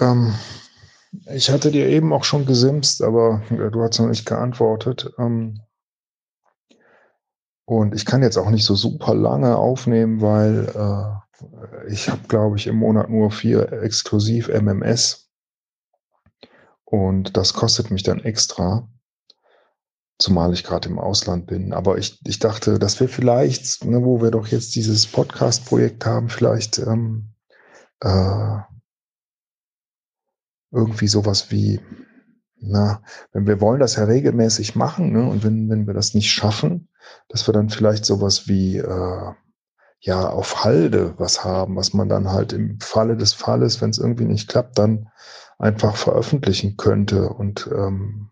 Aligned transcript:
Ähm, 0.00 0.34
ich 1.34 1.50
hatte 1.50 1.70
dir 1.70 1.88
eben 1.88 2.12
auch 2.12 2.24
schon 2.24 2.46
gesimst, 2.46 3.02
aber 3.02 3.42
äh, 3.50 3.70
du 3.70 3.82
hast 3.82 3.98
noch 3.98 4.08
nicht 4.08 4.26
geantwortet. 4.26 5.12
Ähm, 5.18 5.60
und 7.64 7.94
ich 7.94 8.04
kann 8.04 8.22
jetzt 8.22 8.36
auch 8.36 8.50
nicht 8.50 8.64
so 8.64 8.74
super 8.74 9.14
lange 9.14 9.56
aufnehmen, 9.56 10.20
weil 10.20 10.68
äh, 10.74 11.90
ich 11.92 12.08
habe, 12.08 12.26
glaube 12.28 12.56
ich, 12.56 12.66
im 12.66 12.76
Monat 12.76 13.08
nur 13.08 13.30
vier 13.30 13.72
exklusiv 13.72 14.48
MMS. 14.48 15.30
Und 16.84 17.36
das 17.36 17.54
kostet 17.54 17.90
mich 17.90 18.02
dann 18.02 18.20
extra, 18.20 18.88
zumal 20.18 20.52
ich 20.52 20.64
gerade 20.64 20.88
im 20.88 20.98
Ausland 20.98 21.46
bin. 21.46 21.72
Aber 21.72 21.96
ich, 21.98 22.20
ich 22.26 22.38
dachte, 22.38 22.78
dass 22.78 23.00
wir 23.00 23.08
vielleicht, 23.08 23.84
ne, 23.84 24.04
wo 24.04 24.20
wir 24.20 24.30
doch 24.30 24.48
jetzt 24.48 24.74
dieses 24.74 25.06
Podcast-Projekt 25.06 26.04
haben, 26.04 26.28
vielleicht 26.28 26.78
ähm, 26.78 27.34
äh, 28.00 28.58
irgendwie 30.72 31.06
sowas 31.06 31.50
wie, 31.50 31.80
na, 32.56 33.02
wenn 33.32 33.46
wir 33.46 33.60
wollen 33.60 33.80
das 33.80 33.96
ja 33.96 34.04
regelmäßig 34.04 34.74
machen, 34.74 35.12
ne, 35.12 35.28
und 35.28 35.44
wenn, 35.44 35.68
wenn 35.68 35.86
wir 35.86 35.94
das 35.94 36.14
nicht 36.14 36.30
schaffen, 36.30 36.88
dass 37.28 37.46
wir 37.46 37.52
dann 37.52 37.70
vielleicht 37.70 38.04
sowas 38.04 38.48
wie, 38.48 38.78
äh, 38.78 39.32
ja, 40.04 40.28
auf 40.28 40.64
Halde 40.64 41.14
was 41.18 41.44
haben, 41.44 41.76
was 41.76 41.94
man 41.94 42.08
dann 42.08 42.28
halt 42.28 42.52
im 42.52 42.80
Falle 42.80 43.16
des 43.16 43.32
Falles, 43.32 43.80
wenn 43.80 43.90
es 43.90 43.98
irgendwie 43.98 44.24
nicht 44.24 44.48
klappt, 44.48 44.76
dann 44.76 45.08
einfach 45.58 45.94
veröffentlichen 45.94 46.76
könnte. 46.76 47.28
Und 47.28 47.70
ähm, 47.72 48.30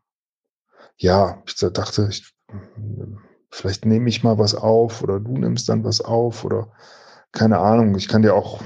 ja, 0.96 1.40
ich 1.46 1.54
dachte, 1.54 2.08
ich, 2.10 2.34
vielleicht 3.50 3.86
nehme 3.86 4.08
ich 4.08 4.24
mal 4.24 4.36
was 4.36 4.56
auf 4.56 5.02
oder 5.02 5.20
du 5.20 5.38
nimmst 5.38 5.68
dann 5.68 5.84
was 5.84 6.00
auf 6.00 6.44
oder 6.44 6.72
keine 7.30 7.58
Ahnung. 7.58 7.94
Ich 7.94 8.08
kann 8.08 8.22
dir 8.22 8.34
auch 8.34 8.60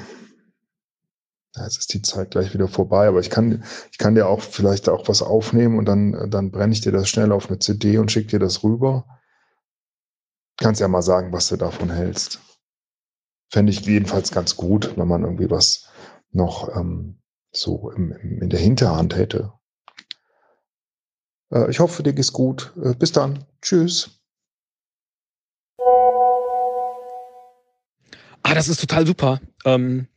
ja, 1.56 1.64
jetzt 1.64 1.78
ist 1.78 1.94
die 1.94 2.02
Zeit 2.02 2.33
gleich 2.33 2.52
wieder 2.52 2.69
vorbei, 2.69 3.06
aber 3.06 3.20
ich 3.20 3.30
kann, 3.30 3.64
ich 3.92 3.98
kann 3.98 4.14
dir 4.14 4.27
auch 4.27 4.41
vielleicht 4.41 4.88
auch 4.88 5.08
was 5.08 5.22
aufnehmen 5.22 5.78
und 5.78 5.84
dann, 5.84 6.30
dann 6.30 6.50
brenne 6.50 6.72
ich 6.72 6.80
dir 6.80 6.92
das 6.92 7.08
schnell 7.08 7.30
auf 7.33 7.48
eine 7.48 7.58
CD 7.58 7.98
und 7.98 8.11
schicke 8.11 8.28
dir 8.28 8.38
das 8.41 8.64
rüber. 8.64 9.06
Kannst 10.56 10.80
ja 10.80 10.88
mal 10.88 11.02
sagen, 11.02 11.33
was 11.33 11.48
du 11.48 11.56
davon 11.56 11.91
hältst. 11.91 12.41
Fände 13.50 13.70
ich 13.70 13.80
jedenfalls 13.86 14.33
ganz 14.33 14.56
gut, 14.56 14.96
wenn 14.96 15.08
man 15.08 15.22
irgendwie 15.22 15.50
was 15.50 15.88
noch 16.33 16.74
ähm, 16.77 17.20
so 17.52 17.91
im, 17.91 18.12
im, 18.12 18.42
in 18.42 18.50
der 18.50 18.58
Hinterhand 18.58 19.14
hätte. 19.16 19.52
Äh, 21.52 21.70
ich 21.70 21.78
hoffe, 21.78 22.02
dir 22.02 22.12
geht's 22.12 22.33
gut. 22.33 22.72
Äh, 22.83 22.94
bis 22.94 23.12
dann. 23.12 23.44
Tschüss. 23.62 24.11
Ah, 28.42 28.55
das 28.55 28.68
ist 28.68 28.80
total 28.80 29.06
super. 29.06 29.41
Ähm, 29.64 30.08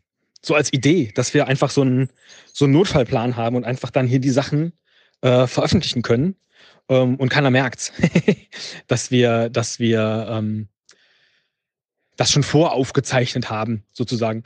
so 0.47 0.55
als 0.55 0.71
Idee, 0.73 1.11
dass 1.13 1.33
wir 1.33 1.47
einfach 1.47 1.69
so 1.69 1.81
einen, 1.81 2.09
so 2.51 2.65
einen 2.65 2.73
Notfallplan 2.73 3.35
haben 3.35 3.55
und 3.55 3.65
einfach 3.65 3.91
dann 3.91 4.07
hier 4.07 4.19
die 4.19 4.29
Sachen 4.29 4.73
äh, 5.21 5.45
veröffentlichen 5.45 6.01
können. 6.01 6.35
Ähm, 6.89 7.15
und 7.17 7.29
keiner 7.29 7.51
merkt, 7.51 7.91
dass 8.87 9.11
wir, 9.11 9.49
dass 9.49 9.79
wir 9.79 10.27
ähm, 10.29 10.69
das 12.15 12.31
schon 12.31 12.43
voraufgezeichnet 12.43 13.49
haben, 13.49 13.83
sozusagen. 13.93 14.43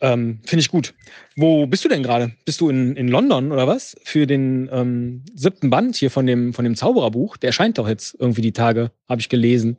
Ähm, 0.00 0.40
Finde 0.44 0.60
ich 0.60 0.68
gut. 0.68 0.92
Wo 1.36 1.66
bist 1.66 1.84
du 1.84 1.88
denn 1.88 2.02
gerade? 2.02 2.32
Bist 2.44 2.60
du 2.60 2.68
in, 2.68 2.96
in 2.96 3.08
London 3.08 3.50
oder 3.50 3.66
was? 3.66 3.96
Für 4.04 4.26
den 4.26 4.68
ähm, 4.70 5.24
siebten 5.34 5.70
Band 5.70 5.96
hier 5.96 6.10
von 6.10 6.26
dem, 6.26 6.52
von 6.52 6.64
dem 6.64 6.76
Zaubererbuch. 6.76 7.38
Der 7.38 7.48
erscheint 7.48 7.78
doch 7.78 7.88
jetzt 7.88 8.16
irgendwie 8.18 8.42
die 8.42 8.52
Tage, 8.52 8.90
habe 9.08 9.20
ich 9.20 9.28
gelesen. 9.30 9.78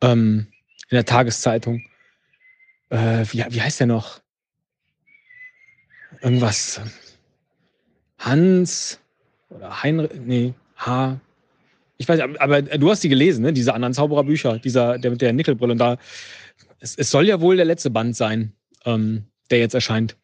Ähm, 0.00 0.48
in 0.88 0.96
der 0.96 1.04
Tageszeitung. 1.04 1.82
Äh, 2.90 3.24
wie, 3.30 3.44
wie 3.48 3.62
heißt 3.62 3.80
der 3.80 3.86
noch? 3.86 4.20
Irgendwas. 6.26 6.80
Hans 8.18 8.98
oder 9.48 9.82
Heinrich, 9.82 10.10
nee, 10.24 10.54
H. 10.76 11.20
Ich 11.98 12.08
weiß, 12.08 12.20
aber 12.38 12.62
du 12.62 12.90
hast 12.90 13.04
die 13.04 13.08
gelesen, 13.08 13.42
ne? 13.42 13.52
Diese 13.52 13.72
anderen 13.72 13.94
Zaubererbücher, 13.94 14.58
dieser, 14.58 14.98
der 14.98 15.12
mit 15.12 15.22
der 15.22 15.32
Nickelbrille. 15.32 15.72
Und 15.72 15.78
da, 15.78 15.96
es, 16.80 16.96
es 16.96 17.10
soll 17.10 17.26
ja 17.26 17.40
wohl 17.40 17.56
der 17.56 17.64
letzte 17.64 17.90
Band 17.90 18.16
sein, 18.16 18.52
ähm, 18.84 19.24
der 19.50 19.60
jetzt 19.60 19.74
erscheint. 19.74 20.16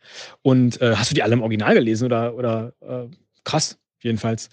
Und 0.42 0.80
äh, 0.82 0.96
hast 0.96 1.12
du 1.12 1.14
die 1.14 1.22
alle 1.22 1.34
im 1.34 1.42
Original 1.42 1.74
gelesen 1.74 2.06
oder, 2.06 2.34
oder 2.34 2.72
äh, 2.80 3.06
krass, 3.44 3.78
jedenfalls. 4.02 4.50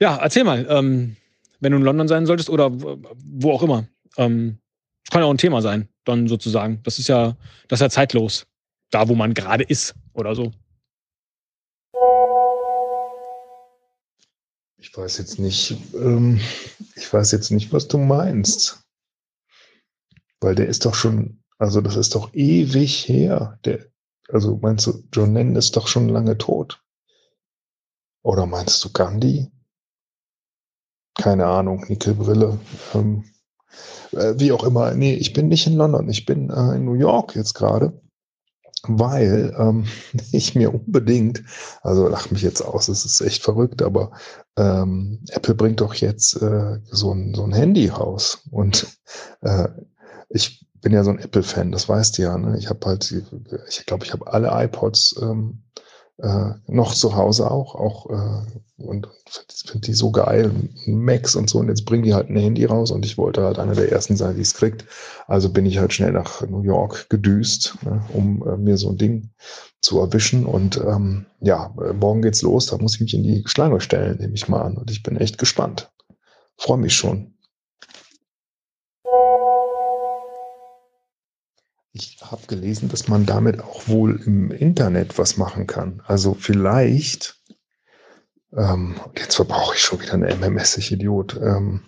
Ja, 0.00 0.16
erzähl 0.16 0.44
mal, 0.44 0.66
ähm, 0.68 1.16
wenn 1.60 1.72
du 1.72 1.78
in 1.78 1.84
London 1.84 2.08
sein 2.08 2.26
solltest 2.26 2.50
oder 2.50 2.70
wo 2.72 3.52
auch 3.52 3.62
immer. 3.62 3.88
Ähm, 4.18 4.58
kann 5.10 5.22
ja 5.22 5.26
auch 5.26 5.30
ein 5.30 5.38
Thema 5.38 5.62
sein, 5.62 5.88
dann 6.04 6.28
sozusagen. 6.28 6.80
Das 6.82 6.98
ist 6.98 7.08
ja, 7.08 7.36
das 7.68 7.78
ist 7.78 7.82
ja 7.82 7.90
zeitlos. 7.90 8.46
Da, 8.90 9.08
wo 9.08 9.14
man 9.14 9.34
gerade 9.34 9.64
ist 9.64 9.94
oder 10.12 10.34
so. 10.34 10.52
Ich 14.84 14.94
weiß 14.94 15.16
jetzt 15.16 15.38
nicht, 15.38 15.78
ähm, 15.94 16.38
ich 16.94 17.10
weiß 17.10 17.32
jetzt 17.32 17.50
nicht, 17.50 17.72
was 17.72 17.88
du 17.88 17.96
meinst. 17.96 18.84
Weil 20.42 20.54
der 20.54 20.68
ist 20.68 20.84
doch 20.84 20.94
schon, 20.94 21.42
also 21.56 21.80
das 21.80 21.96
ist 21.96 22.14
doch 22.14 22.34
ewig 22.34 23.08
her. 23.08 23.58
Der, 23.64 23.86
also 24.28 24.58
meinst 24.58 24.86
du, 24.86 25.02
John 25.10 25.32
Lennon 25.32 25.56
ist 25.56 25.74
doch 25.78 25.88
schon 25.88 26.10
lange 26.10 26.36
tot? 26.36 26.84
Oder 28.22 28.44
meinst 28.44 28.84
du 28.84 28.92
Gandhi? 28.92 29.50
Keine 31.14 31.46
Ahnung, 31.46 31.86
Nickelbrille. 31.88 32.60
Ähm, 32.92 33.24
äh, 34.12 34.34
wie 34.36 34.52
auch 34.52 34.64
immer. 34.64 34.92
Nee, 34.92 35.14
ich 35.14 35.32
bin 35.32 35.48
nicht 35.48 35.66
in 35.66 35.76
London, 35.76 36.10
ich 36.10 36.26
bin 36.26 36.50
äh, 36.50 36.76
in 36.76 36.84
New 36.84 36.94
York 36.94 37.34
jetzt 37.36 37.54
gerade 37.54 38.03
weil 38.88 39.54
ähm, 39.58 39.86
ich 40.32 40.54
mir 40.54 40.74
unbedingt, 40.74 41.42
also 41.82 42.08
lach 42.08 42.30
mich 42.30 42.42
jetzt 42.42 42.62
aus, 42.62 42.88
es 42.88 43.04
ist 43.04 43.20
echt 43.20 43.42
verrückt, 43.42 43.82
aber 43.82 44.12
ähm, 44.56 45.20
Apple 45.30 45.54
bringt 45.54 45.80
doch 45.80 45.94
jetzt 45.94 46.40
äh, 46.40 46.78
so, 46.90 47.12
ein, 47.12 47.34
so 47.34 47.44
ein 47.44 47.52
Handy 47.52 47.88
raus 47.88 48.42
und 48.50 48.86
äh, 49.42 49.68
ich 50.28 50.66
bin 50.80 50.92
ja 50.92 51.02
so 51.02 51.10
ein 51.10 51.18
Apple-Fan, 51.18 51.72
das 51.72 51.88
weißt 51.88 52.18
du 52.18 52.22
ja. 52.22 52.36
Ne? 52.36 52.58
Ich 52.58 52.68
habe 52.68 52.86
halt, 52.86 53.10
ich 53.68 53.86
glaube, 53.86 54.04
ich 54.04 54.12
habe 54.12 54.30
alle 54.30 54.50
iPods 54.64 55.16
ähm, 55.22 55.62
äh, 56.18 56.50
noch 56.66 56.94
zu 56.94 57.16
Hause 57.16 57.50
auch, 57.50 57.74
auch 57.74 58.10
äh, 58.10 58.60
und 58.76 59.08
finde 59.66 59.86
die 59.86 59.94
so 59.94 60.10
geil, 60.10 60.50
Max 60.86 61.36
und 61.36 61.48
so. 61.48 61.58
Und 61.58 61.68
jetzt 61.68 61.84
bringen 61.84 62.02
die 62.02 62.14
halt 62.14 62.28
ein 62.28 62.36
Handy 62.36 62.64
raus 62.64 62.90
und 62.90 63.04
ich 63.04 63.18
wollte 63.18 63.42
halt 63.42 63.58
einer 63.58 63.74
der 63.74 63.90
ersten 63.90 64.16
sein, 64.16 64.36
die 64.36 64.42
es 64.42 64.54
kriegt. 64.54 64.84
Also 65.26 65.50
bin 65.50 65.66
ich 65.66 65.78
halt 65.78 65.92
schnell 65.92 66.12
nach 66.12 66.46
New 66.46 66.62
York 66.62 67.08
gedüst, 67.08 67.76
ne, 67.82 68.04
um 68.12 68.46
äh, 68.46 68.56
mir 68.56 68.76
so 68.76 68.90
ein 68.90 68.98
Ding 68.98 69.30
zu 69.80 70.00
erwischen. 70.00 70.46
Und 70.46 70.76
ähm, 70.78 71.26
ja, 71.40 71.74
äh, 71.84 71.92
morgen 71.92 72.22
geht's 72.22 72.42
los. 72.42 72.66
Da 72.66 72.78
muss 72.78 72.96
ich 72.96 73.00
mich 73.00 73.14
in 73.14 73.22
die 73.22 73.42
Schlange 73.46 73.80
stellen, 73.80 74.18
nehme 74.18 74.34
ich 74.34 74.48
mal 74.48 74.62
an. 74.62 74.76
Und 74.76 74.90
ich 74.90 75.02
bin 75.02 75.16
echt 75.16 75.38
gespannt. 75.38 75.90
Freue 76.56 76.78
mich 76.78 76.94
schon. 76.94 77.33
Ich 81.96 82.18
habe 82.22 82.44
gelesen, 82.48 82.88
dass 82.88 83.06
man 83.06 83.24
damit 83.24 83.62
auch 83.62 83.86
wohl 83.86 84.20
im 84.26 84.50
Internet 84.50 85.16
was 85.16 85.36
machen 85.36 85.68
kann. 85.68 86.02
Also 86.04 86.34
vielleicht, 86.34 87.40
ähm, 88.52 88.96
jetzt 89.16 89.36
verbrauche 89.36 89.76
ich 89.76 89.80
schon 89.80 90.00
wieder 90.02 90.14
eine 90.14 90.34
MMS, 90.34 90.76
ich 90.76 90.90
Idiot. 90.90 91.38
Ähm, 91.40 91.82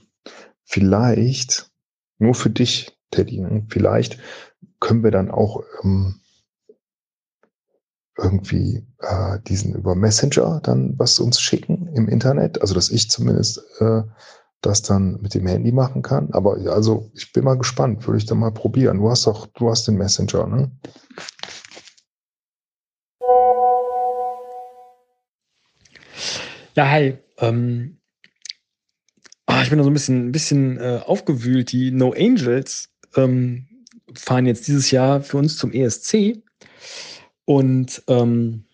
vielleicht, 0.62 1.72
nur 2.18 2.36
für 2.36 2.50
dich, 2.50 2.96
Teddy, 3.10 3.40
ne? 3.40 3.66
vielleicht 3.68 4.20
können 4.78 5.02
wir 5.02 5.10
dann 5.10 5.28
auch 5.28 5.64
ähm, 5.82 6.20
irgendwie 8.16 8.86
äh, 9.00 9.40
diesen 9.40 9.74
über 9.74 9.96
Messenger 9.96 10.60
dann 10.62 10.96
was 11.00 11.18
uns 11.18 11.40
schicken 11.40 11.88
im 11.96 12.08
Internet. 12.08 12.60
Also 12.60 12.74
dass 12.74 12.90
ich 12.90 13.10
zumindest 13.10 13.60
äh, 13.80 14.02
das 14.66 14.82
dann 14.82 15.20
mit 15.22 15.34
dem 15.34 15.46
Handy 15.46 15.72
machen 15.72 16.02
kann. 16.02 16.30
Aber 16.32 16.56
also 16.66 17.10
ich 17.14 17.32
bin 17.32 17.44
mal 17.44 17.56
gespannt, 17.56 18.06
würde 18.06 18.18
ich 18.18 18.26
dann 18.26 18.38
mal 18.38 18.52
probieren. 18.52 18.98
Du 18.98 19.08
hast 19.08 19.26
doch, 19.26 19.46
du 19.46 19.70
hast 19.70 19.86
den 19.86 19.96
Messenger, 19.96 20.46
ne? 20.46 20.70
Ja, 26.74 26.90
hi. 26.90 27.16
Ähm, 27.38 27.98
oh, 29.46 29.54
ich 29.62 29.70
bin 29.70 29.78
da 29.78 29.84
so 29.84 29.90
ein 29.90 29.94
bisschen, 29.94 30.28
ein 30.28 30.32
bisschen 30.32 30.78
äh, 30.78 31.00
aufgewühlt. 31.06 31.72
Die 31.72 31.90
No 31.90 32.12
Angels 32.12 32.90
ähm, 33.14 33.66
fahren 34.14 34.46
jetzt 34.46 34.68
dieses 34.68 34.90
Jahr 34.90 35.22
für 35.22 35.38
uns 35.38 35.56
zum 35.56 35.72
ESC. 35.72 36.42
Und 37.46 38.02
ähm, 38.08 38.65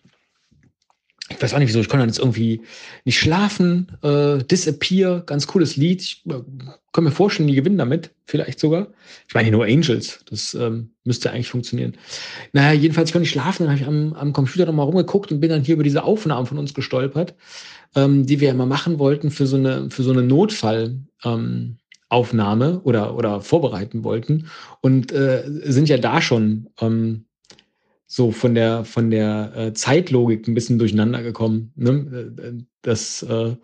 ich 1.35 1.41
weiß 1.41 1.53
auch 1.53 1.59
nicht 1.59 1.67
wieso, 1.67 1.79
ich 1.79 1.89
konnte 1.89 2.01
dann 2.01 2.09
jetzt 2.09 2.19
irgendwie 2.19 2.61
nicht 3.05 3.19
schlafen. 3.19 3.91
Äh, 4.01 4.43
Disappear, 4.43 5.21
ganz 5.21 5.47
cooles 5.47 5.75
Lied. 5.75 6.01
Ich 6.01 6.23
äh, 6.27 6.41
kann 6.91 7.03
mir 7.03 7.11
vorstellen, 7.11 7.47
die 7.47 7.55
gewinnen 7.55 7.77
damit, 7.77 8.11
vielleicht 8.25 8.59
sogar. 8.59 8.87
Ich 9.27 9.33
meine 9.33 9.51
nur 9.51 9.65
Angels, 9.65 10.23
das 10.29 10.53
ähm, 10.53 10.91
müsste 11.03 11.31
eigentlich 11.31 11.49
funktionieren. 11.49 11.95
Naja, 12.53 12.79
jedenfalls 12.79 13.11
konnte 13.11 13.25
ich 13.25 13.31
schlafen, 13.31 13.63
dann 13.63 13.71
habe 13.71 13.81
ich 13.81 13.87
am, 13.87 14.13
am 14.13 14.33
Computer 14.33 14.65
nochmal 14.65 14.85
rumgeguckt 14.85 15.31
und 15.31 15.39
bin 15.39 15.49
dann 15.49 15.63
hier 15.63 15.75
über 15.75 15.83
diese 15.83 16.03
Aufnahmen 16.03 16.45
von 16.45 16.57
uns 16.57 16.73
gestolpert, 16.73 17.35
ähm, 17.95 18.25
die 18.25 18.39
wir 18.39 18.49
ja 18.49 18.53
mal 18.53 18.65
machen 18.65 18.99
wollten 18.99 19.31
für 19.31 19.47
so 19.47 19.57
eine, 19.57 19.89
für 19.89 20.03
so 20.03 20.11
eine 20.11 20.23
Notfall. 20.23 20.97
Ähm, 21.23 21.77
Aufnahme 22.09 22.79
oder, 22.83 23.15
oder 23.15 23.41
vorbereiten 23.41 24.03
wollten 24.03 24.45
und 24.81 25.11
äh, 25.11 25.43
sind 25.63 25.89
ja 25.89 25.97
da 25.97 26.21
schon 26.21 26.69
ähm, 26.79 27.25
so 28.13 28.29
von 28.31 28.53
der, 28.53 28.85
von 28.85 29.09
der 29.09 29.53
äh, 29.55 29.73
Zeitlogik 29.73 30.47
ein 30.47 30.53
bisschen 30.53 30.77
durcheinander 30.77 31.23
gekommen. 31.23 31.71
Ne? 31.75 32.35
Äh, 32.37 32.63
das 32.83 33.23
äh, 33.23 33.55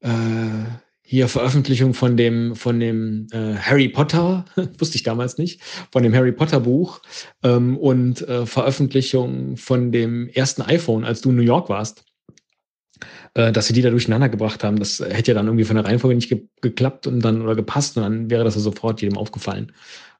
äh, 0.00 0.64
hier 1.02 1.28
Veröffentlichung 1.28 1.92
von 1.92 2.16
dem, 2.16 2.56
von 2.56 2.80
dem 2.80 3.26
äh, 3.32 3.56
Harry 3.56 3.90
Potter, 3.90 4.46
wusste 4.78 4.96
ich 4.96 5.02
damals 5.02 5.36
nicht, 5.36 5.60
von 5.92 6.02
dem 6.02 6.14
Harry 6.14 6.32
Potter 6.32 6.60
Buch 6.60 7.02
ähm, 7.42 7.76
und 7.76 8.26
äh, 8.26 8.46
Veröffentlichung 8.46 9.58
von 9.58 9.92
dem 9.92 10.28
ersten 10.28 10.62
iPhone, 10.62 11.04
als 11.04 11.20
du 11.20 11.28
in 11.28 11.36
New 11.36 11.42
York 11.42 11.68
warst, 11.68 12.04
äh, 13.34 13.52
dass 13.52 13.66
sie 13.66 13.74
die 13.74 13.82
da 13.82 13.90
durcheinander 13.90 14.30
gebracht 14.30 14.64
haben. 14.64 14.78
Das 14.78 14.98
hätte 14.98 15.32
ja 15.32 15.34
dann 15.34 15.46
irgendwie 15.46 15.66
von 15.66 15.76
der 15.76 15.84
Reihenfolge 15.84 16.14
nicht 16.14 16.30
ge 16.30 16.48
geklappt 16.62 17.06
und 17.06 17.20
dann 17.20 17.42
oder 17.42 17.54
gepasst 17.54 17.98
und 17.98 18.02
dann 18.02 18.30
wäre 18.30 18.44
das 18.44 18.54
ja 18.54 18.62
sofort 18.62 19.02
jedem 19.02 19.18
aufgefallen, 19.18 19.72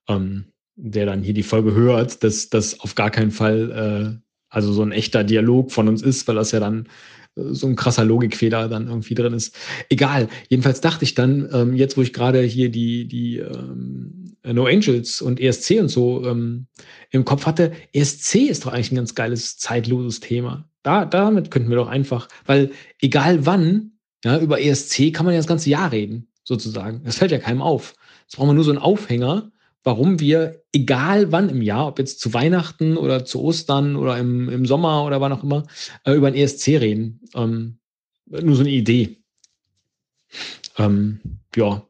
ähm, 0.07 0.49
der 0.76 1.06
dann 1.06 1.23
hier 1.23 1.34
die 1.34 1.43
Folge 1.43 1.75
hört, 1.75 2.23
dass 2.23 2.50
das 2.50 2.81
auf 2.81 2.94
gar 2.94 3.11
keinen 3.11 3.31
Fall 3.31 4.20
äh, 4.20 4.26
also 4.49 4.73
so 4.73 4.82
ein 4.82 4.93
echter 4.93 5.25
Dialog 5.25 5.73
von 5.73 5.88
uns 5.88 6.02
ist, 6.02 6.28
weil 6.28 6.37
das 6.37 6.52
ja 6.52 6.61
dann 6.61 6.88
so 7.37 7.67
ein 7.67 7.76
krasser 7.76 8.05
Logikfehler 8.05 8.69
dann 8.69 8.88
irgendwie 8.88 9.14
drin 9.14 9.34
ist. 9.34 9.55
Egal. 9.90 10.28
Jedenfalls 10.49 10.81
dachte 10.81 11.05
ich 11.05 11.14
dann, 11.14 11.49
ähm, 11.52 11.76
jetzt 11.76 11.96
wo 11.96 12.02
ich 12.02 12.12
gerade 12.12 12.40
hier 12.43 12.70
die, 12.70 13.06
die 13.06 13.38
ähm, 13.38 14.37
No 14.44 14.64
Angels 14.64 15.20
und 15.20 15.38
ESC 15.38 15.78
und 15.81 15.88
so 15.88 16.25
ähm, 16.25 16.67
im 17.11 17.25
Kopf 17.25 17.44
hatte, 17.46 17.72
ESC 17.93 18.37
ist 18.37 18.64
doch 18.64 18.72
eigentlich 18.72 18.93
ein 18.93 18.96
ganz 18.96 19.14
geiles, 19.14 19.58
zeitloses 19.58 20.20
Thema. 20.20 20.69
Da, 20.82 21.05
damit 21.05 21.50
könnten 21.50 21.69
wir 21.69 21.76
doch 21.76 21.88
einfach, 21.88 22.29
weil 22.46 22.70
egal 23.00 23.44
wann, 23.44 23.99
ja, 24.25 24.38
über 24.38 24.61
ESC 24.61 25.12
kann 25.12 25.26
man 25.26 25.34
ja 25.34 25.40
das 25.40 25.46
ganze 25.46 25.69
Jahr 25.69 25.93
reden, 25.93 26.29
sozusagen. 26.43 27.02
Das 27.05 27.19
fällt 27.19 27.32
ja 27.32 27.38
keinem 27.38 27.61
auf. 27.61 27.94
Jetzt 28.22 28.37
brauchen 28.37 28.49
wir 28.49 28.55
nur 28.55 28.64
so 28.64 28.70
einen 28.70 28.79
Aufhänger, 28.79 29.52
warum 29.87 30.19
wir, 30.19 30.65
egal 30.73 31.31
wann 31.31 31.49
im 31.49 31.62
Jahr, 31.62 31.87
ob 31.87 32.00
jetzt 32.00 32.19
zu 32.19 32.35
Weihnachten 32.35 32.97
oder 32.97 33.25
zu 33.25 33.41
Ostern 33.41 33.94
oder 33.94 34.19
im, 34.19 34.49
im 34.49 34.67
Sommer 34.67 35.05
oder 35.05 35.21
wann 35.21 35.33
auch 35.33 35.44
immer, 35.44 35.65
äh, 36.05 36.12
über 36.12 36.27
ein 36.27 36.35
ESC 36.35 36.81
reden. 36.81 37.21
Ähm, 37.35 37.79
nur 38.27 38.56
so 38.56 38.62
eine 38.62 38.71
Idee. 38.71 39.23
Ähm, 40.77 41.21
ja, 41.55 41.87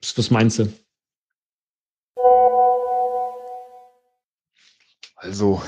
was, 0.00 0.16
was 0.16 0.30
meinst 0.30 0.58
du? 0.58 0.72
Also, 5.16 5.62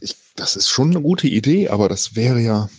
ich, 0.00 0.14
das 0.36 0.54
ist 0.54 0.68
schon 0.68 0.92
eine 0.92 1.02
gute 1.02 1.26
Idee, 1.26 1.70
aber 1.70 1.88
das 1.88 2.14
wäre 2.14 2.40
ja 2.40 2.70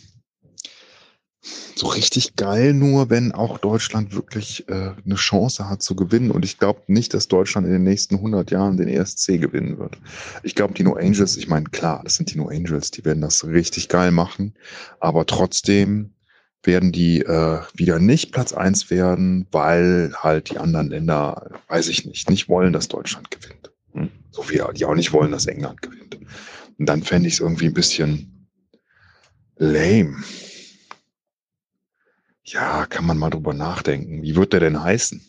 so 1.76 1.88
richtig 1.88 2.36
geil 2.36 2.74
nur, 2.74 3.10
wenn 3.10 3.32
auch 3.32 3.58
Deutschland 3.60 4.14
wirklich 4.14 4.68
äh, 4.68 4.92
eine 5.06 5.16
Chance 5.16 5.70
hat 5.70 5.82
zu 5.84 5.96
gewinnen. 5.96 6.32
Und 6.32 6.44
ich 6.44 6.58
glaube 6.58 6.82
nicht, 6.88 7.14
dass 7.14 7.28
Deutschland 7.28 7.68
in 7.68 7.74
den 7.74 7.84
nächsten 7.84 8.16
100 8.16 8.52
Jahren 8.52 8.78
den 8.78 8.88
ESC 8.88 9.40
gewinnen 9.40 9.78
wird. 9.78 9.98
Ich 10.44 10.56
glaube, 10.56 10.74
die 10.74 10.84
No 10.84 10.96
Angels, 10.96 11.38
ich 11.38 11.48
meine, 11.48 11.66
klar, 11.66 12.02
das 12.04 12.16
sind 12.16 12.34
die 12.34 12.38
No 12.38 12.50
Angels, 12.50 12.92
die 12.92 13.06
werden 13.06 13.22
das 13.22 13.46
richtig 13.46 13.90
geil 13.90 14.12
machen. 14.12 14.54
Aber 15.00 15.26
trotzdem 15.26 16.14
werden 16.64 16.92
die 16.92 17.22
äh, 17.22 17.60
wieder 17.76 18.00
nicht 18.00 18.32
Platz 18.32 18.54
eins 18.54 18.90
werden, 18.90 19.48
weil 19.52 20.14
halt 20.18 20.50
die 20.50 20.58
anderen 20.58 20.90
Länder, 20.90 21.52
weiß 21.68 21.88
ich 21.88 22.06
nicht, 22.06 22.30
nicht 22.30 22.50
wollen, 22.50 22.74
dass 22.74 22.88
Deutschland 22.88 23.32
gewinnt. 23.32 23.72
Hm? 23.94 24.10
So 24.32 24.50
wie 24.50 24.62
die 24.76 24.86
auch 24.86 24.96
nicht 24.96 25.14
wollen, 25.14 25.32
dass 25.32 25.46
England 25.46 25.82
gewinnt. 25.82 26.18
Und 26.78 26.86
dann 26.88 27.04
fände 27.04 27.28
ich 27.28 27.36
es 27.36 27.40
irgendwie 27.40 27.68
ein 27.68 27.74
bisschen 27.74 28.50
lame. 29.58 30.16
Ja, 32.48 32.86
kann 32.86 33.06
man 33.06 33.18
mal 33.18 33.30
drüber 33.30 33.54
nachdenken. 33.54 34.22
Wie 34.22 34.38
wird 34.38 34.54
der 34.54 34.62
denn 34.62 34.82
heißen? 34.82 35.22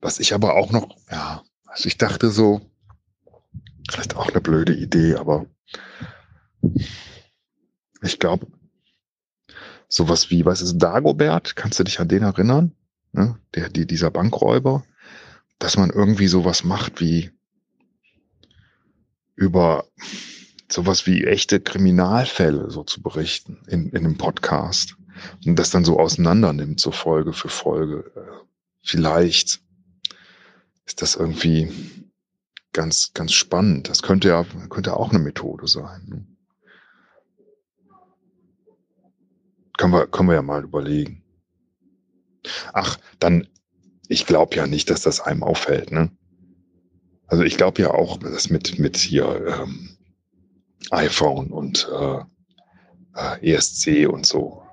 Was 0.00 0.20
ich 0.20 0.32
aber 0.32 0.54
auch 0.54 0.70
noch, 0.70 0.96
ja, 1.10 1.42
also 1.64 1.88
ich 1.88 1.98
dachte 1.98 2.30
so, 2.30 2.60
vielleicht 3.90 4.14
auch 4.14 4.28
eine 4.28 4.40
blöde 4.40 4.72
Idee, 4.72 5.16
aber 5.16 5.46
ich 8.00 8.20
glaube, 8.20 8.46
sowas 9.88 10.30
wie, 10.30 10.44
was 10.44 10.62
ist 10.62 10.78
Dagobert? 10.78 11.56
Kannst 11.56 11.80
du 11.80 11.84
dich 11.84 11.98
an 11.98 12.08
den 12.08 12.22
erinnern? 12.22 12.70
Ne? 13.10 13.36
Der, 13.56 13.70
die, 13.70 13.88
dieser 13.88 14.12
Bankräuber, 14.12 14.84
dass 15.58 15.76
man 15.76 15.90
irgendwie 15.90 16.28
sowas 16.28 16.62
macht 16.62 17.00
wie 17.00 17.32
über 19.34 19.84
sowas 20.70 21.08
wie 21.08 21.24
echte 21.24 21.60
Kriminalfälle 21.60 22.70
so 22.70 22.84
zu 22.84 23.02
berichten 23.02 23.62
in, 23.66 23.90
in 23.90 24.04
einem 24.04 24.16
Podcast 24.16 24.96
und 25.46 25.58
das 25.58 25.70
dann 25.70 25.84
so 25.84 25.98
auseinander 25.98 26.52
nimmt, 26.52 26.80
so 26.80 26.90
Folge 26.90 27.32
für 27.32 27.48
Folge. 27.48 28.10
Äh, 28.16 28.44
vielleicht 28.82 29.60
ist 30.86 31.02
das 31.02 31.16
irgendwie 31.16 31.70
ganz, 32.72 33.12
ganz 33.14 33.32
spannend. 33.32 33.88
Das 33.88 34.02
könnte 34.02 34.28
ja, 34.28 34.44
könnte 34.68 34.96
auch 34.96 35.10
eine 35.10 35.18
Methode 35.18 35.66
sein. 35.66 36.04
Ne? 36.06 36.26
Können 39.76 39.92
wir, 39.92 40.06
können 40.06 40.28
wir 40.28 40.34
ja 40.34 40.42
mal 40.42 40.62
überlegen. 40.62 41.22
Ach, 42.72 42.98
dann, 43.18 43.48
ich 44.08 44.26
glaube 44.26 44.56
ja 44.56 44.66
nicht, 44.66 44.90
dass 44.90 45.02
das 45.02 45.20
einem 45.20 45.42
auffällt, 45.42 45.90
ne? 45.90 46.10
Also 47.26 47.42
ich 47.42 47.56
glaube 47.56 47.80
ja 47.80 47.90
auch, 47.90 48.18
dass 48.18 48.50
mit, 48.50 48.78
mit 48.78 48.98
hier 48.98 49.46
ähm, 49.46 49.96
iPhone 50.90 51.50
und 51.50 51.88
äh, 51.90 52.18
äh 53.14 53.54
ESC 53.54 54.06
und 54.06 54.26
so, 54.26 54.63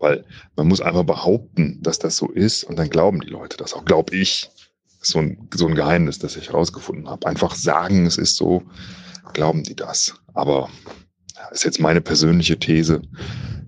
weil 0.00 0.24
man 0.56 0.66
muss 0.66 0.80
einfach 0.80 1.04
behaupten, 1.04 1.78
dass 1.82 1.98
das 1.98 2.16
so 2.16 2.28
ist 2.30 2.64
und 2.64 2.78
dann 2.78 2.90
glauben 2.90 3.20
die 3.20 3.28
Leute 3.28 3.56
das 3.56 3.74
auch, 3.74 3.84
glaube 3.84 4.16
ich. 4.16 4.50
So 5.02 5.18
ein, 5.18 5.48
so 5.54 5.66
ein 5.66 5.74
Geheimnis, 5.74 6.18
das 6.18 6.36
ich 6.36 6.48
herausgefunden 6.48 7.08
habe. 7.08 7.26
Einfach 7.26 7.54
sagen, 7.54 8.04
es 8.04 8.18
ist 8.18 8.36
so, 8.36 8.62
glauben 9.32 9.62
die 9.62 9.74
das. 9.74 10.14
Aber 10.34 10.68
ist 11.52 11.64
jetzt 11.64 11.80
meine 11.80 12.00
persönliche 12.00 12.58
These. 12.58 13.00